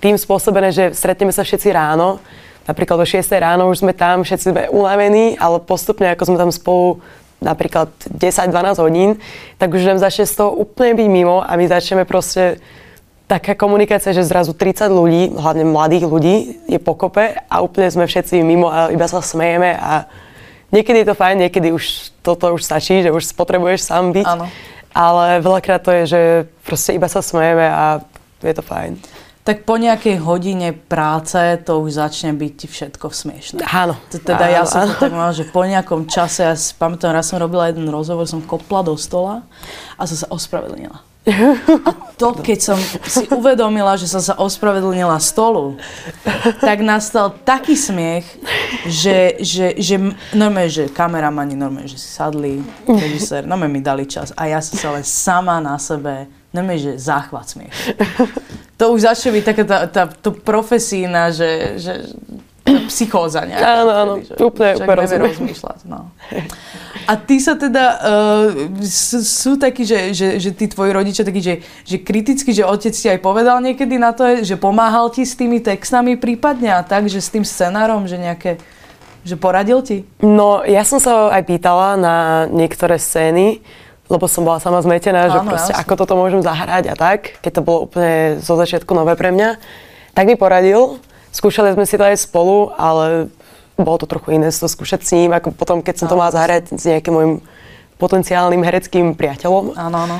tým 0.00 0.16
spôsobené, 0.16 0.72
že 0.72 0.92
stretneme 0.92 1.32
sa 1.32 1.44
všetci 1.44 1.68
ráno 1.72 2.20
Napríklad 2.68 3.00
o 3.00 3.06
6 3.08 3.24
ráno 3.40 3.72
už 3.72 3.80
sme 3.80 3.96
tam, 3.96 4.20
všetci 4.20 4.52
sme 4.52 4.62
unavení, 4.68 5.40
ale 5.40 5.56
postupne, 5.56 6.12
ako 6.12 6.28
sme 6.28 6.36
tam 6.36 6.52
spolu 6.52 7.00
napríklad 7.40 7.88
10-12 8.12 8.84
hodín, 8.84 9.10
tak 9.56 9.72
už 9.72 9.88
nám 9.88 9.98
začne 10.02 10.28
z 10.28 10.36
toho 10.36 10.52
úplne 10.52 10.92
byť 10.92 11.08
mimo 11.08 11.40
a 11.40 11.48
my 11.56 11.64
začneme 11.64 12.04
proste 12.04 12.60
taká 13.24 13.56
komunikácia, 13.56 14.12
že 14.12 14.26
zrazu 14.26 14.52
30 14.52 14.84
ľudí, 14.92 15.22
hlavne 15.32 15.64
mladých 15.64 16.04
ľudí, 16.04 16.36
je 16.68 16.76
pokope 16.76 17.40
a 17.40 17.54
úplne 17.64 17.88
sme 17.88 18.04
všetci 18.04 18.42
mimo 18.44 18.68
a 18.68 18.92
iba 18.92 19.06
sa 19.08 19.24
smejeme 19.24 19.72
a 19.78 20.04
niekedy 20.68 21.04
je 21.04 21.08
to 21.08 21.16
fajn, 21.16 21.48
niekedy 21.48 21.72
už 21.72 22.12
toto 22.20 22.52
už 22.52 22.66
stačí, 22.66 23.00
že 23.00 23.14
už 23.14 23.32
potrebuješ 23.32 23.88
sám 23.88 24.12
byť. 24.12 24.26
Áno. 24.28 24.44
Ale 24.92 25.40
veľakrát 25.40 25.80
to 25.84 25.94
je, 25.94 26.04
že 26.04 26.20
proste 26.66 26.96
iba 26.96 27.06
sa 27.06 27.24
smejeme 27.24 27.64
a 27.64 28.04
je 28.44 28.54
to 28.56 28.64
fajn 28.64 29.00
tak 29.48 29.64
po 29.64 29.80
nejakej 29.80 30.20
hodine 30.20 30.76
práce 30.76 31.40
to 31.64 31.80
už 31.80 31.96
začne 31.96 32.36
byť 32.36 32.68
všetko 32.68 33.08
smiešné. 33.08 33.64
Áno. 33.64 33.96
Teda 34.12 34.44
áno, 34.44 34.52
ja 34.52 34.62
som 34.68 34.84
áno. 34.84 34.92
to 34.92 35.08
tak 35.08 35.14
mal, 35.16 35.32
že 35.32 35.48
po 35.48 35.64
nejakom 35.64 36.04
čase, 36.04 36.44
ja 36.44 36.52
si 36.52 36.76
pamätám, 36.76 37.16
raz 37.16 37.32
som 37.32 37.40
robila 37.40 37.72
jeden 37.72 37.88
rozhovor, 37.88 38.28
som 38.28 38.44
kopla 38.44 38.84
do 38.84 38.92
stola 39.00 39.40
a 39.96 40.04
som 40.04 40.20
sa 40.20 40.28
ospravedlnila. 40.28 41.00
A 41.88 41.90
to, 42.20 42.36
keď 42.36 42.58
som 42.60 42.78
si 43.08 43.24
uvedomila, 43.32 43.96
že 43.96 44.04
som 44.04 44.20
sa 44.20 44.36
ospravedlnila 44.36 45.16
stolu, 45.16 45.80
tak 46.60 46.84
nastal 46.84 47.32
taký 47.32 47.72
smiech, 47.72 48.28
že, 48.84 49.40
že, 49.40 49.80
že 49.80 49.96
normálne, 50.36 50.68
že 50.68 50.92
kameramani 50.92 51.56
normálne, 51.56 51.88
že 51.88 51.96
si 51.96 52.08
sadli, 52.08 52.60
režisér, 52.84 53.48
normálne 53.48 53.80
mi 53.80 53.82
dali 53.84 54.04
čas 54.04 54.32
a 54.36 54.44
ja 54.44 54.60
som 54.60 54.76
sa 54.76 54.88
len 54.92 55.04
sama 55.04 55.56
na 55.56 55.80
sebe, 55.80 56.28
normálne, 56.52 56.80
že 56.80 56.92
záchvat 56.96 57.46
smiech 57.48 57.76
to 58.78 58.94
už 58.94 59.10
začne 59.10 59.34
byť 59.34 59.44
taká 59.44 59.64
tá, 59.66 59.78
tá, 59.90 60.02
tá 60.06 60.30
profesína, 60.30 61.34
že, 61.34 61.82
že 61.82 61.92
psychóza 62.86 63.42
nejaká. 63.42 63.66
Áno, 63.82 63.92
áno, 63.92 64.14
úplne, 64.38 64.78
úplne 64.78 65.18
rozmýšľať. 65.18 65.78
No. 65.88 66.12
A 67.08 67.12
ty 67.16 67.40
sa 67.40 67.56
teda, 67.56 67.84
uh, 67.98 68.48
sú, 68.84 69.18
sú 69.24 69.50
takí, 69.56 69.82
že, 69.82 70.12
že, 70.12 70.38
že 70.38 70.50
tí 70.52 70.68
tvoji 70.68 70.92
rodičia 70.92 71.24
takí, 71.24 71.40
že, 71.40 71.64
že 71.82 71.96
kriticky, 71.98 72.52
že 72.52 72.68
otec 72.68 72.92
ti 72.92 73.08
aj 73.08 73.18
povedal 73.24 73.58
niekedy 73.64 73.96
na 73.96 74.12
to, 74.12 74.44
že 74.44 74.60
pomáhal 74.60 75.08
ti 75.10 75.24
s 75.24 75.34
tými 75.34 75.64
textami 75.64 76.20
prípadne 76.20 76.76
a 76.76 76.84
tak, 76.84 77.08
že 77.08 77.18
s 77.18 77.32
tým 77.32 77.42
scenárom, 77.42 78.04
že 78.04 78.20
nejaké, 78.20 78.60
že 79.24 79.34
poradil 79.40 79.80
ti? 79.80 80.04
No, 80.20 80.60
ja 80.62 80.84
som 80.84 81.00
sa 81.00 81.32
aj 81.32 81.42
pýtala 81.48 81.96
na 81.96 82.16
niektoré 82.52 83.00
scény, 83.00 83.64
lebo 84.08 84.24
som 84.24 84.42
bola 84.42 84.56
sama 84.56 84.80
zmetená, 84.80 85.28
Áno, 85.28 85.32
že 85.32 85.38
proste 85.44 85.72
jasne. 85.76 85.84
ako 85.84 85.92
toto 86.00 86.14
môžem 86.16 86.40
zahrať 86.40 86.84
a 86.92 86.94
tak, 86.96 87.36
keď 87.44 87.60
to 87.60 87.62
bolo 87.62 87.78
úplne 87.84 88.40
zo 88.40 88.56
začiatku 88.56 88.88
nové 88.96 89.12
pre 89.14 89.28
mňa. 89.28 89.60
Tak 90.16 90.24
mi 90.24 90.34
poradil, 90.34 90.96
skúšali 91.30 91.76
sme 91.76 91.84
si 91.84 92.00
to 92.00 92.08
aj 92.08 92.16
spolu, 92.16 92.72
ale 92.74 93.28
bolo 93.76 93.96
to 94.00 94.10
trochu 94.10 94.34
iné 94.34 94.48
to 94.50 94.66
skúšať 94.66 95.00
s 95.04 95.12
ním, 95.14 95.30
ako 95.36 95.54
potom, 95.54 95.84
keď 95.84 95.94
som 96.02 96.06
to 96.10 96.18
mala 96.18 96.32
zahrať 96.32 96.74
s 96.74 96.84
nejakým 96.88 97.14
môjim 97.14 97.32
potenciálnym 98.00 98.64
hereckým 98.64 99.12
priateľom. 99.14 99.76
Áno, 99.76 99.96
áno. 100.08 100.18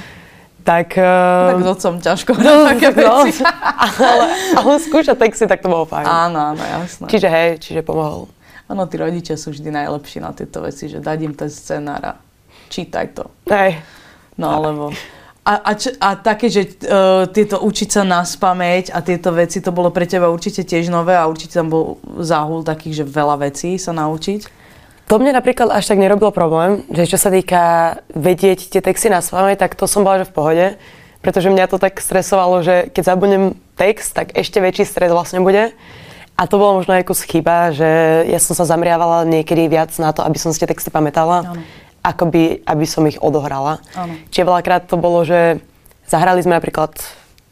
Tak... 0.63 1.01
Uh, 1.01 1.57
tak 1.57 1.65
s 1.65 1.71
otcom 1.73 1.95
ťažko 1.97 2.31
no, 2.45 2.69
také 2.69 2.93
no, 2.93 3.25
veci. 3.25 3.41
ale, 4.05 4.25
ale 4.53 4.73
skúšať 4.85 5.17
texty, 5.17 5.49
tak 5.49 5.65
to 5.65 5.73
bolo 5.73 5.89
fajn. 5.89 6.05
Áno, 6.05 6.39
áno, 6.53 6.61
jasné. 6.61 7.09
Čiže 7.09 7.29
hej, 7.33 7.51
čiže 7.57 7.81
pomohol. 7.81 8.29
Áno, 8.69 8.85
tí 8.85 9.01
rodičia 9.01 9.41
sú 9.41 9.49
vždy 9.49 9.73
najlepší 9.73 10.21
na 10.21 10.37
tieto 10.37 10.61
veci, 10.61 10.93
že 10.93 11.01
dať 11.01 11.19
im 11.25 11.33
ten 11.33 11.49
scenár 11.49 12.03
a 12.05 12.13
čítaj 12.69 13.17
to. 13.17 13.25
Hej. 13.49 13.81
No, 14.39 14.63
lebo... 14.63 14.85
A, 15.49 15.65
a, 15.65 15.73
č, 15.73 15.97
a 15.97 16.13
také, 16.13 16.53
že 16.53 16.77
uh, 16.85 17.25
tieto 17.25 17.57
učiť 17.65 17.89
sa 17.89 18.03
na 18.05 18.21
spameť 18.21 18.93
a 18.93 19.01
tieto 19.01 19.33
veci, 19.33 19.65
to 19.65 19.73
bolo 19.73 19.89
pre 19.89 20.05
teba 20.05 20.29
určite 20.29 20.61
tiež 20.61 20.93
nové 20.93 21.17
a 21.17 21.25
určite 21.25 21.57
tam 21.57 21.73
bol 21.73 21.97
záhul 22.21 22.61
takých, 22.61 23.01
že 23.01 23.05
veľa 23.09 23.49
vecí 23.49 23.81
sa 23.81 23.97
naučiť? 23.97 24.45
To 25.09 25.17
mne 25.17 25.33
napríklad 25.33 25.73
až 25.73 25.89
tak 25.89 26.05
nerobilo 26.05 26.37
problém, 26.37 26.85
že 26.93 27.09
čo 27.09 27.17
sa 27.17 27.33
týka 27.33 27.97
vedieť 28.13 28.69
tie 28.69 28.85
texty 28.85 29.09
na 29.09 29.25
spameť, 29.25 29.57
tak 29.57 29.73
to 29.73 29.89
som 29.89 30.05
bola 30.05 30.21
že 30.21 30.29
v 30.29 30.37
pohode, 30.37 30.67
pretože 31.25 31.49
mňa 31.49 31.65
to 31.73 31.81
tak 31.81 31.97
stresovalo, 31.97 32.61
že 32.61 32.93
keď 32.93 33.17
zabudnem 33.17 33.57
text, 33.73 34.13
tak 34.13 34.37
ešte 34.37 34.61
väčší 34.61 34.85
stres 34.85 35.09
vlastne 35.09 35.41
bude. 35.41 35.73
A 36.37 36.45
to 36.45 36.61
bolo 36.61 36.85
možno 36.85 36.93
aj 36.93 37.09
kus 37.09 37.25
chyba, 37.25 37.73
že 37.73 37.89
ja 38.29 38.37
som 38.37 38.53
sa 38.53 38.69
zamriavala 38.69 39.25
niekedy 39.25 39.65
viac 39.67 39.97
na 39.97 40.13
to, 40.13 40.23
aby 40.23 40.37
som 40.37 40.53
si 40.53 40.61
tie 40.61 40.69
texty 40.69 40.93
pamätala. 40.93 41.57
Ano 41.57 41.65
akoby, 42.09 42.65
aby 42.65 42.85
som 42.89 43.05
ich 43.05 43.21
odohrala. 43.21 43.85
Ano. 43.93 44.17
Čiže 44.33 44.49
veľakrát 44.49 44.89
to 44.89 44.97
bolo, 44.97 45.23
že 45.29 45.61
zahrali 46.09 46.41
sme 46.41 46.57
napríklad 46.57 46.97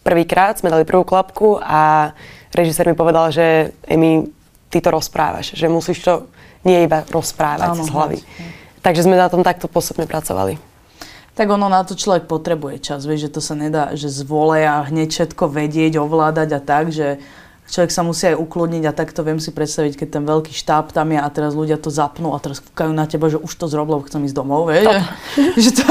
prvýkrát, 0.01 0.57
sme 0.57 0.73
dali 0.73 0.89
prvú 0.89 1.05
klapku 1.05 1.61
a 1.61 2.15
režisér 2.57 2.89
mi 2.89 2.97
povedal, 2.97 3.29
že 3.29 3.77
Emi, 3.85 4.25
ty 4.73 4.81
to 4.81 4.89
rozprávaš, 4.89 5.53
že 5.53 5.67
musíš 5.69 6.01
to 6.01 6.15
nie 6.65 6.83
iba 6.83 7.05
rozprávať 7.13 7.71
ano, 7.77 7.85
z 7.85 7.89
hlavy. 7.93 8.19
Hlavne. 8.23 8.55
Takže 8.83 9.05
sme 9.05 9.19
na 9.19 9.27
tom 9.27 9.43
takto 9.43 9.67
postupne 9.67 10.07
pracovali. 10.07 10.59
Tak 11.37 11.53
ono 11.53 11.69
na 11.69 11.85
to 11.85 11.93
človek 11.93 12.25
potrebuje 12.25 12.81
čas, 12.81 13.05
vieš, 13.05 13.29
že 13.29 13.35
to 13.37 13.41
sa 13.45 13.53
nedá, 13.53 13.93
že 13.93 14.09
z 14.09 14.25
a 14.65 14.81
hneď 14.89 15.09
všetko 15.13 15.53
vedieť, 15.53 16.01
ovládať 16.01 16.49
a 16.57 16.61
tak, 16.65 16.95
že 16.95 17.21
človek 17.71 17.91
sa 17.91 18.03
musí 18.07 18.31
aj 18.31 18.39
ukludniť 18.39 18.85
a 18.87 18.93
takto 18.95 19.27
viem 19.27 19.43
si 19.43 19.51
predstaviť, 19.51 19.99
keď 19.99 20.09
ten 20.19 20.25
veľký 20.25 20.55
štáb 20.55 20.95
tam 20.95 21.11
je 21.11 21.19
a 21.19 21.29
teraz 21.31 21.53
ľudia 21.53 21.77
to 21.79 21.91
zapnú 21.91 22.33
a 22.33 22.39
teraz 22.39 22.63
kúkajú 22.63 22.95
na 22.95 23.07
teba, 23.11 23.27
že 23.27 23.39
už 23.39 23.53
to 23.59 23.67
zrobil, 23.67 24.03
chcem 24.07 24.23
ísť 24.27 24.37
domov, 24.37 24.71
vieš? 24.71 24.87
že, 25.65 25.71
to, 25.75 25.87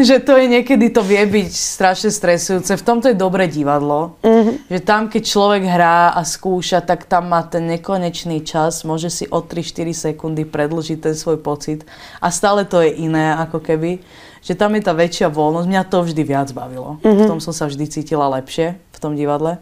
že 0.00 0.16
to 0.20 0.32
je 0.36 0.46
niekedy, 0.46 0.92
to 0.92 1.00
vie 1.00 1.22
byť 1.24 1.50
strašne 1.52 2.10
stresujúce. 2.12 2.76
V 2.76 2.84
tomto 2.84 3.08
je 3.10 3.16
dobré 3.16 3.48
divadlo, 3.48 4.20
mm-hmm. 4.20 4.68
že 4.68 4.80
tam, 4.84 5.08
keď 5.08 5.22
človek 5.24 5.62
hrá 5.64 6.12
a 6.12 6.20
skúša, 6.22 6.84
tak 6.84 7.08
tam 7.08 7.32
má 7.32 7.42
ten 7.48 7.64
nekonečný 7.64 8.44
čas, 8.44 8.84
môže 8.84 9.08
si 9.08 9.24
o 9.32 9.40
3-4 9.40 10.12
sekundy 10.12 10.44
predlžiť 10.44 10.98
ten 11.00 11.14
svoj 11.16 11.40
pocit 11.40 11.88
a 12.20 12.28
stále 12.28 12.68
to 12.68 12.84
je 12.84 12.92
iné, 12.92 13.32
ako 13.36 13.64
keby 13.64 14.04
že 14.46 14.54
tam 14.54 14.78
je 14.78 14.82
tá 14.86 14.94
väčšia 14.94 15.26
voľnosť. 15.26 15.66
Mňa 15.66 15.82
to 15.90 16.06
vždy 16.06 16.22
viac 16.22 16.54
bavilo. 16.54 17.02
Mm-hmm. 17.02 17.18
V 17.18 17.22
tom 17.26 17.42
som 17.42 17.50
sa 17.50 17.66
vždy 17.66 17.90
cítila 17.90 18.30
lepšie, 18.30 18.78
v 18.78 18.98
tom 19.02 19.18
divadle. 19.18 19.58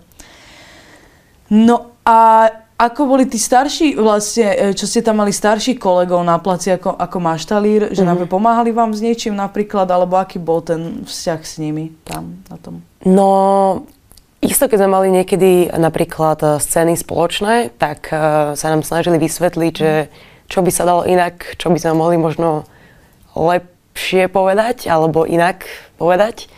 No 1.54 1.94
a 2.02 2.50
ako 2.74 3.06
boli 3.06 3.30
tí 3.30 3.38
starší, 3.38 3.94
vlastne, 3.94 4.50
e, 4.50 4.74
čo 4.74 4.90
ste 4.90 4.98
tam 4.98 5.22
mali 5.22 5.30
starších 5.30 5.78
kolegov 5.78 6.26
na 6.26 6.42
placi 6.42 6.74
ako, 6.74 6.98
ako 6.98 7.16
maštalír, 7.22 7.94
že 7.94 8.02
mm-hmm. 8.02 8.26
pomáhali 8.26 8.74
vám 8.74 8.90
s 8.90 8.98
niečím 8.98 9.38
napríklad, 9.38 9.86
alebo 9.86 10.18
aký 10.18 10.42
bol 10.42 10.58
ten 10.58 11.06
vzťah 11.06 11.40
s 11.46 11.62
nimi 11.62 11.94
tam 12.02 12.42
na 12.50 12.58
tom? 12.58 12.82
No, 13.06 13.30
isto 14.42 14.66
keď 14.66 14.84
sme 14.84 14.90
mali 14.90 15.08
niekedy 15.14 15.70
napríklad 15.70 16.38
e, 16.42 16.46
scény 16.58 16.98
spoločné, 16.98 17.70
tak 17.78 18.10
uh, 18.10 18.58
sa 18.58 18.66
nám 18.74 18.82
snažili 18.82 19.22
vysvetliť, 19.22 19.72
že 19.72 20.10
čo 20.50 20.60
by 20.60 20.70
sa 20.74 20.82
dalo 20.84 21.06
inak, 21.06 21.54
čo 21.56 21.70
by 21.70 21.78
sme 21.78 21.94
mohli 21.94 22.18
možno 22.18 22.66
lepšie 23.38 24.26
povedať, 24.28 24.90
alebo 24.90 25.24
inak 25.24 25.64
povedať. 25.96 26.50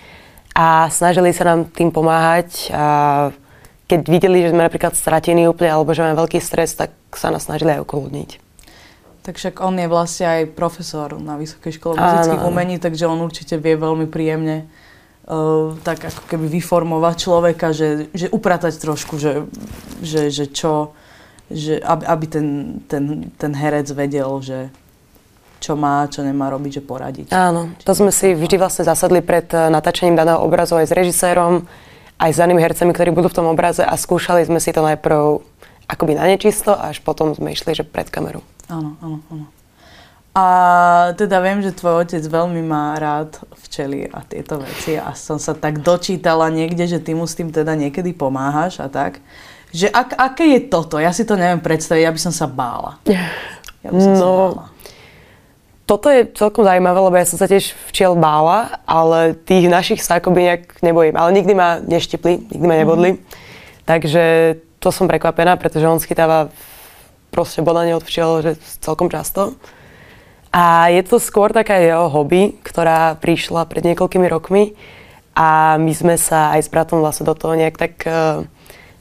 A 0.57 0.89
snažili 0.89 1.37
sa 1.37 1.45
nám 1.45 1.69
tým 1.69 1.93
pomáhať 1.93 2.73
a 2.73 2.85
keď 3.87 4.01
videli, 4.11 4.43
že 4.43 4.51
sme 4.51 4.67
napríklad 4.67 4.99
stratení 4.99 5.47
úplne 5.47 5.71
alebo 5.71 5.95
že 5.95 6.03
máme 6.03 6.19
veľký 6.19 6.43
stres, 6.43 6.75
tak 6.75 6.91
sa 7.15 7.31
nás 7.31 7.47
snažili 7.47 7.79
aj 7.79 7.87
ukludniť. 7.87 8.31
Tak 9.23 9.35
však 9.43 9.59
on 9.59 9.75
je 9.79 9.91
vlastne 9.91 10.27
aj 10.27 10.43
profesor 10.55 11.19
na 11.19 11.35
Vysokej 11.35 11.83
škole 11.83 11.99
muzických 11.99 12.47
umení, 12.47 12.79
takže 12.79 13.11
on 13.11 13.19
určite 13.23 13.59
vie 13.59 13.75
veľmi 13.75 14.07
príjemne 14.07 14.71
uh, 15.27 15.75
tak 15.83 16.07
ako 16.07 16.23
keby 16.31 16.47
vyformovať 16.47 17.15
človeka, 17.19 17.75
že, 17.75 18.07
že 18.15 18.31
upratať 18.31 18.79
trošku, 18.79 19.19
že, 19.19 19.51
že, 19.99 20.31
že 20.31 20.47
čo, 20.47 20.95
že 21.51 21.83
aby, 21.83 22.07
aby 22.07 22.27
ten, 22.31 22.47
ten, 22.87 23.35
ten 23.35 23.53
herec 23.55 23.91
vedel, 23.91 24.31
že 24.43 24.71
čo 25.59 25.75
má, 25.75 26.07
čo 26.07 26.23
nemá 26.23 26.53
robiť, 26.53 26.79
že 26.79 26.83
poradiť. 26.85 27.27
Áno, 27.35 27.75
to 27.83 27.93
sme 27.97 28.15
si 28.15 28.37
vždy 28.37 28.61
vlastne 28.61 28.87
zasadli 28.87 29.25
pred 29.25 29.51
eh, 29.51 29.67
natáčaním 29.73 30.15
daného 30.15 30.39
obrazu 30.39 30.79
aj 30.79 30.87
s 30.87 30.95
režisérom, 30.95 31.67
aj 32.17 32.31
s 32.33 32.41
danými 32.41 32.61
hercami, 32.61 32.93
ktorí 32.97 33.13
budú 33.13 33.29
v 33.29 33.39
tom 33.43 33.47
obraze 33.49 33.85
a 33.85 33.93
skúšali 33.97 34.45
sme 34.49 34.61
si 34.61 34.73
to 34.73 34.81
najprv 34.81 35.45
akoby 35.87 36.13
na 36.17 36.27
nečisto 36.27 36.73
a 36.73 36.91
až 36.91 37.05
potom 37.05 37.37
sme 37.37 37.53
išli, 37.53 37.77
že 37.77 37.85
pred 37.87 38.09
kameru. 38.09 38.43
Áno, 38.67 38.97
áno, 39.05 39.21
áno. 39.31 39.47
A 40.37 40.45
teda 41.17 41.41
viem, 41.41 41.65
že 41.65 41.73
tvoj 41.73 42.05
otec 42.05 42.21
veľmi 42.21 42.61
má 42.61 42.93
rád 43.01 43.41
včely 43.57 44.05
a 44.13 44.21
tieto 44.21 44.61
veci 44.61 45.01
a 45.01 45.17
som 45.17 45.41
sa 45.41 45.57
tak 45.57 45.81
dočítala 45.81 46.53
niekde, 46.53 46.85
že 46.85 47.01
ty 47.01 47.17
mu 47.17 47.25
s 47.25 47.33
tým 47.33 47.49
teda 47.49 47.73
niekedy 47.73 48.13
pomáhaš 48.13 48.85
a 48.85 48.93
tak. 48.93 49.25
Že 49.73 49.89
ak, 49.89 50.09
aké 50.13 50.45
je 50.57 50.61
toto? 50.69 51.01
Ja 51.01 51.17
si 51.17 51.25
to 51.25 51.41
neviem 51.41 51.65
predstaviť, 51.65 52.05
ja 52.05 52.13
by 52.13 52.21
som 52.21 52.35
sa 52.37 52.45
bála. 52.45 53.01
Ja 53.81 53.89
by 53.89 54.01
som 54.03 54.13
no, 54.13 54.21
sa 54.21 54.29
bála 54.29 54.76
toto 55.87 56.11
je 56.11 56.27
celkom 56.35 56.67
zaujímavé, 56.67 56.99
lebo 56.99 57.15
ja 57.15 57.31
som 57.31 57.39
sa 57.39 57.47
tiež 57.47 57.71
včiel 57.95 58.19
bála, 58.19 58.83
ale 58.91 59.39
tých 59.39 59.71
našich 59.71 60.03
sa 60.03 60.19
akoby 60.19 60.51
nejak 60.51 60.63
nebojím. 60.83 61.15
Ale 61.15 61.31
nikdy 61.31 61.53
ma 61.55 61.79
neštipli, 61.79 62.51
nikdy 62.51 62.67
ma 62.67 62.77
nebodli. 62.77 63.11
Mm-hmm. 63.15 63.87
Takže 63.87 64.23
to 64.83 64.91
som 64.91 65.07
prekvapená, 65.07 65.55
pretože 65.55 65.87
on 65.87 66.03
schytáva 66.03 66.51
proste 67.31 67.63
bodanie 67.63 67.95
od 67.95 68.03
včiel 68.03 68.43
že 68.43 68.59
celkom 68.83 69.07
často. 69.07 69.55
A 70.51 70.91
je 70.91 71.07
to 71.07 71.23
skôr 71.23 71.55
taká 71.55 71.79
jeho 71.79 72.11
hobby, 72.11 72.59
ktorá 72.67 73.15
prišla 73.23 73.69
pred 73.71 73.87
niekoľkými 73.87 74.27
rokmi 74.27 74.75
a 75.37 75.77
my 75.77 75.93
sme 75.93 76.17
sa 76.17 76.57
aj 76.57 76.65
s 76.65 76.73
bratom 76.73 76.99
vlastne 77.05 77.29
do 77.29 77.37
toho 77.37 77.55
nejak 77.55 77.77
tak 77.77 77.95
uh, 78.09 78.49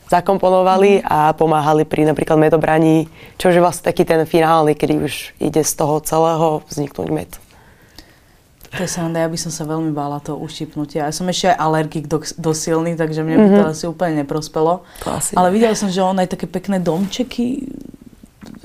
zakomponovali 0.10 1.02
a 1.02 1.34
pomáhali 1.34 1.86
pri 1.86 2.06
napríklad 2.06 2.38
medobraní, 2.38 3.10
čo 3.42 3.50
je 3.50 3.62
vlastne 3.62 3.90
taký 3.90 4.06
ten 4.06 4.22
finálny, 4.26 4.78
kedy 4.78 4.94
už 5.02 5.14
ide 5.42 5.62
z 5.66 5.74
toho 5.74 6.02
celého 6.02 6.62
vzniknúť 6.70 7.10
med. 7.10 7.32
To 8.76 8.84
je 8.84 8.92
sranda, 8.92 9.24
ja 9.24 9.32
by 9.32 9.40
som 9.40 9.56
sa 9.56 9.64
veľmi 9.64 9.96
bála 9.96 10.20
toho 10.20 10.36
uštipnutia. 10.44 11.08
Ja 11.08 11.14
som 11.16 11.32
ešte 11.32 11.48
aj 11.48 11.58
alergik 11.64 12.12
do, 12.12 12.20
do 12.20 12.52
silný, 12.52 13.00
takže 13.00 13.24
mne 13.24 13.36
by 13.40 13.48
to 13.48 13.56
mm-hmm. 13.56 13.72
asi 13.72 13.86
úplne 13.88 14.14
neprospelo. 14.20 14.84
Asi 15.08 15.32
Ale 15.32 15.48
videla 15.56 15.80
som, 15.80 15.88
že 15.88 16.04
on 16.04 16.20
aj 16.20 16.36
také 16.36 16.44
pekné 16.44 16.84
domčeky 16.84 17.72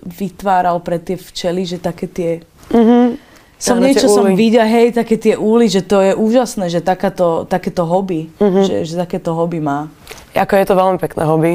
vytváral 0.03 0.83
pre 0.83 0.98
tie 0.98 1.14
včely, 1.14 1.62
že 1.62 1.79
také 1.79 2.11
tie... 2.11 2.31
Mm-hmm. 2.74 3.31
Som 3.61 3.76
niečo 3.79 4.09
som 4.09 4.24
videla, 4.33 4.64
hej, 4.64 4.96
také 4.96 5.20
tie 5.20 5.37
úly, 5.37 5.68
že 5.68 5.85
to 5.85 6.00
je 6.00 6.16
úžasné, 6.16 6.72
že 6.72 6.81
takáto, 6.81 7.44
takéto 7.44 7.85
hobby, 7.85 8.33
mm-hmm. 8.40 8.64
že, 8.64 8.76
že 8.88 8.94
takéto 8.96 9.37
hobby 9.37 9.61
má. 9.61 9.92
Ako 10.34 10.52
je 10.56 10.66
to 10.66 10.74
veľmi 10.78 10.98
pekné 11.02 11.22
hobby 11.26 11.54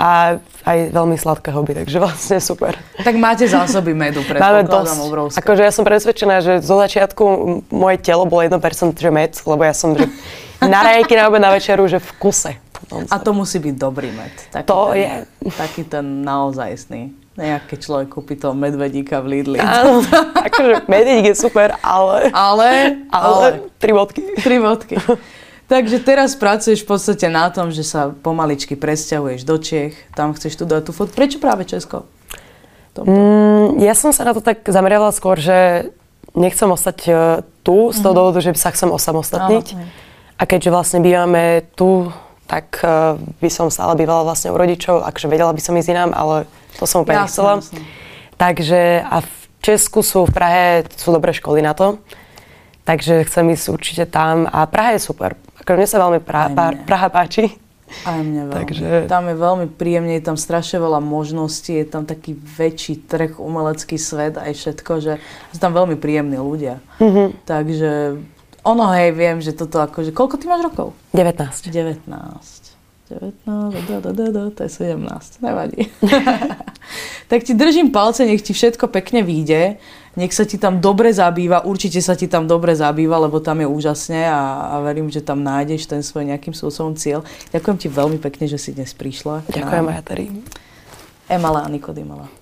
a 0.00 0.40
aj 0.64 0.78
veľmi 0.96 1.16
sladké 1.20 1.52
hobby, 1.52 1.76
takže 1.76 2.00
vlastne 2.00 2.40
super. 2.40 2.72
Tak 3.04 3.14
máte 3.20 3.44
zásoby 3.44 3.92
medu, 3.92 4.24
dosť. 4.64 4.96
obrovské. 4.96 5.36
Akože 5.44 5.62
ja 5.64 5.72
som 5.72 5.84
presvedčená, 5.84 6.40
že 6.40 6.52
zo 6.64 6.80
začiatku 6.80 7.24
moje 7.68 7.96
telo 8.00 8.24
bolo 8.24 8.40
1% 8.48 8.56
že 8.96 9.10
med, 9.12 9.36
lebo 9.44 9.60
ja 9.60 9.76
som 9.76 9.92
že 9.92 10.08
na 10.64 10.80
rajky, 10.84 11.12
na 11.16 11.28
obed, 11.28 11.40
na 11.40 11.52
večeru, 11.52 11.84
že 11.84 12.00
v 12.00 12.10
kuse. 12.16 12.52
A 13.12 13.16
to 13.20 13.36
musí 13.36 13.60
byť 13.60 13.74
dobrý 13.76 14.08
med. 14.08 14.32
Taký 14.50 14.66
to 14.66 14.78
ten, 14.90 14.98
je. 14.98 15.10
Taký 15.52 15.82
ten 15.84 16.04
naozajstný. 16.24 17.12
Nejak, 17.36 17.72
keď 17.72 17.78
človek 17.78 18.08
kúpi 18.10 18.34
toho 18.36 18.52
medvedíka 18.52 19.20
v 19.20 19.40
Lidli. 19.40 19.60
Áno, 19.60 20.00
akože 20.48 20.88
medvedík 20.88 21.32
je 21.32 21.36
super, 21.36 21.76
ale... 21.84 22.32
Ale? 22.32 23.00
Ale, 23.08 23.28
ale 23.36 23.46
tri 23.76 23.92
bodky. 23.92 24.20
Tri 24.40 24.56
bodky. 24.60 24.96
Takže 25.70 26.02
teraz 26.02 26.34
pracuješ 26.34 26.82
v 26.82 26.98
podstate 26.98 27.30
na 27.30 27.46
tom, 27.46 27.70
že 27.70 27.86
sa 27.86 28.10
pomaličky 28.10 28.74
presťahuješ 28.74 29.46
do 29.46 29.54
Čech, 29.54 29.94
tam 30.18 30.34
chceš 30.34 30.58
tu 30.58 30.66
dať 30.66 30.82
tú 30.82 30.90
fot. 30.90 31.14
Prečo 31.14 31.38
práve 31.38 31.62
Česko? 31.62 32.10
Mm, 32.98 33.78
ja 33.78 33.94
som 33.94 34.10
sa 34.10 34.26
na 34.26 34.34
to 34.34 34.42
tak 34.42 34.66
zameriavala 34.66 35.14
skôr, 35.14 35.38
že 35.38 35.88
nechcem 36.34 36.66
ostať 36.66 36.98
uh, 37.06 37.14
tu 37.62 37.94
z 37.94 38.02
toho 38.02 38.10
mm-hmm. 38.10 38.18
dôvodu, 38.18 38.38
že 38.42 38.50
sa 38.58 38.74
chcem 38.74 38.90
osamostatniť. 38.90 39.78
A 40.34 40.42
keďže 40.42 40.74
vlastne 40.74 40.98
bývame 41.06 41.62
tu, 41.78 42.10
tak 42.50 42.82
uh, 42.82 43.14
by 43.38 43.46
som 43.46 43.70
stále 43.70 43.94
bývala 43.94 44.26
vlastne 44.26 44.50
u 44.50 44.58
rodičov, 44.58 45.06
akže 45.06 45.30
vedela 45.30 45.54
by 45.54 45.62
som 45.62 45.78
ísť 45.78 45.94
inám, 45.94 46.10
ale 46.18 46.50
to 46.82 46.84
som 46.90 47.06
úplne 47.06 47.30
nechcela. 47.30 47.62
Takže 48.34 49.06
a 49.06 49.22
v 49.22 49.32
Česku 49.62 50.02
sú, 50.02 50.26
v 50.26 50.34
Prahe 50.34 50.82
sú 50.98 51.14
dobré 51.14 51.30
školy 51.30 51.62
na 51.62 51.78
to. 51.78 52.02
Takže 52.82 53.22
chcem 53.30 53.54
ísť 53.54 53.70
určite 53.70 54.04
tam 54.10 54.50
a 54.50 54.66
Praha 54.66 54.98
je 54.98 55.06
super. 55.06 55.38
Ako 55.60 55.76
mne 55.76 55.88
sa 55.88 55.98
veľmi 56.00 56.20
pra, 56.24 56.48
Praha 56.88 57.08
páči. 57.12 57.52
Aj 58.06 58.22
mne 58.22 58.48
veľmi. 58.48 58.54
Takže... 58.54 58.86
Tam 59.10 59.26
je 59.26 59.36
veľmi 59.36 59.66
príjemne, 59.74 60.14
je 60.14 60.24
tam 60.24 60.38
strašne 60.38 60.78
veľa 60.78 61.02
možností, 61.02 61.74
je 61.82 61.86
tam 61.90 62.06
taký 62.06 62.38
väčší 62.38 63.04
trh, 63.04 63.36
umelecký 63.42 63.98
svet 63.98 64.38
aj 64.38 64.54
všetko, 64.54 64.92
že 65.02 65.12
sú 65.50 65.58
tam 65.58 65.74
veľmi 65.74 65.98
príjemní 65.98 66.38
ľudia. 66.38 66.78
Mm-hmm. 67.02 67.26
Takže 67.44 67.90
ono, 68.62 68.84
hej, 68.94 69.10
viem, 69.16 69.42
že 69.42 69.56
toto 69.56 69.82
akože... 69.82 70.14
Koľko 70.14 70.38
ty 70.38 70.46
máš 70.46 70.70
rokov? 70.70 70.94
19. 71.16 71.72
19. 71.72 72.60
19, 73.10 73.42
da, 73.90 74.00
da, 74.00 74.12
da, 74.12 74.26
da, 74.30 74.50
to 74.54 74.62
je 74.62 74.68
17, 74.68 75.42
nevadí. 75.42 75.90
tak 77.30 77.42
ti 77.42 77.58
držím 77.58 77.90
palce, 77.90 78.22
nech 78.22 78.38
ti 78.38 78.54
všetko 78.54 78.86
pekne 78.86 79.26
vyjde, 79.26 79.82
nech 80.18 80.34
sa 80.34 80.42
ti 80.42 80.58
tam 80.58 80.82
dobre 80.82 81.14
zabýva, 81.14 81.62
určite 81.62 82.02
sa 82.02 82.18
ti 82.18 82.26
tam 82.26 82.50
dobre 82.50 82.74
zabýva, 82.74 83.20
lebo 83.22 83.38
tam 83.38 83.62
je 83.62 83.68
úžasne 83.70 84.26
a, 84.26 84.74
a 84.74 84.82
verím, 84.82 85.06
že 85.06 85.22
tam 85.22 85.44
nájdeš 85.46 85.86
ten 85.86 86.02
svoj 86.02 86.26
nejakým 86.34 86.50
spôsobom 86.50 86.98
cieľ. 86.98 87.22
Ďakujem 87.54 87.78
ti 87.78 87.86
veľmi 87.86 88.18
pekne, 88.18 88.50
že 88.50 88.58
si 88.58 88.74
dnes 88.74 88.90
prišla. 88.90 89.46
Ďakujem, 89.46 89.84
Majateri. 89.86 90.26
Emala 91.30 91.62
a 91.62 91.68
Nikodimala. 91.70 92.39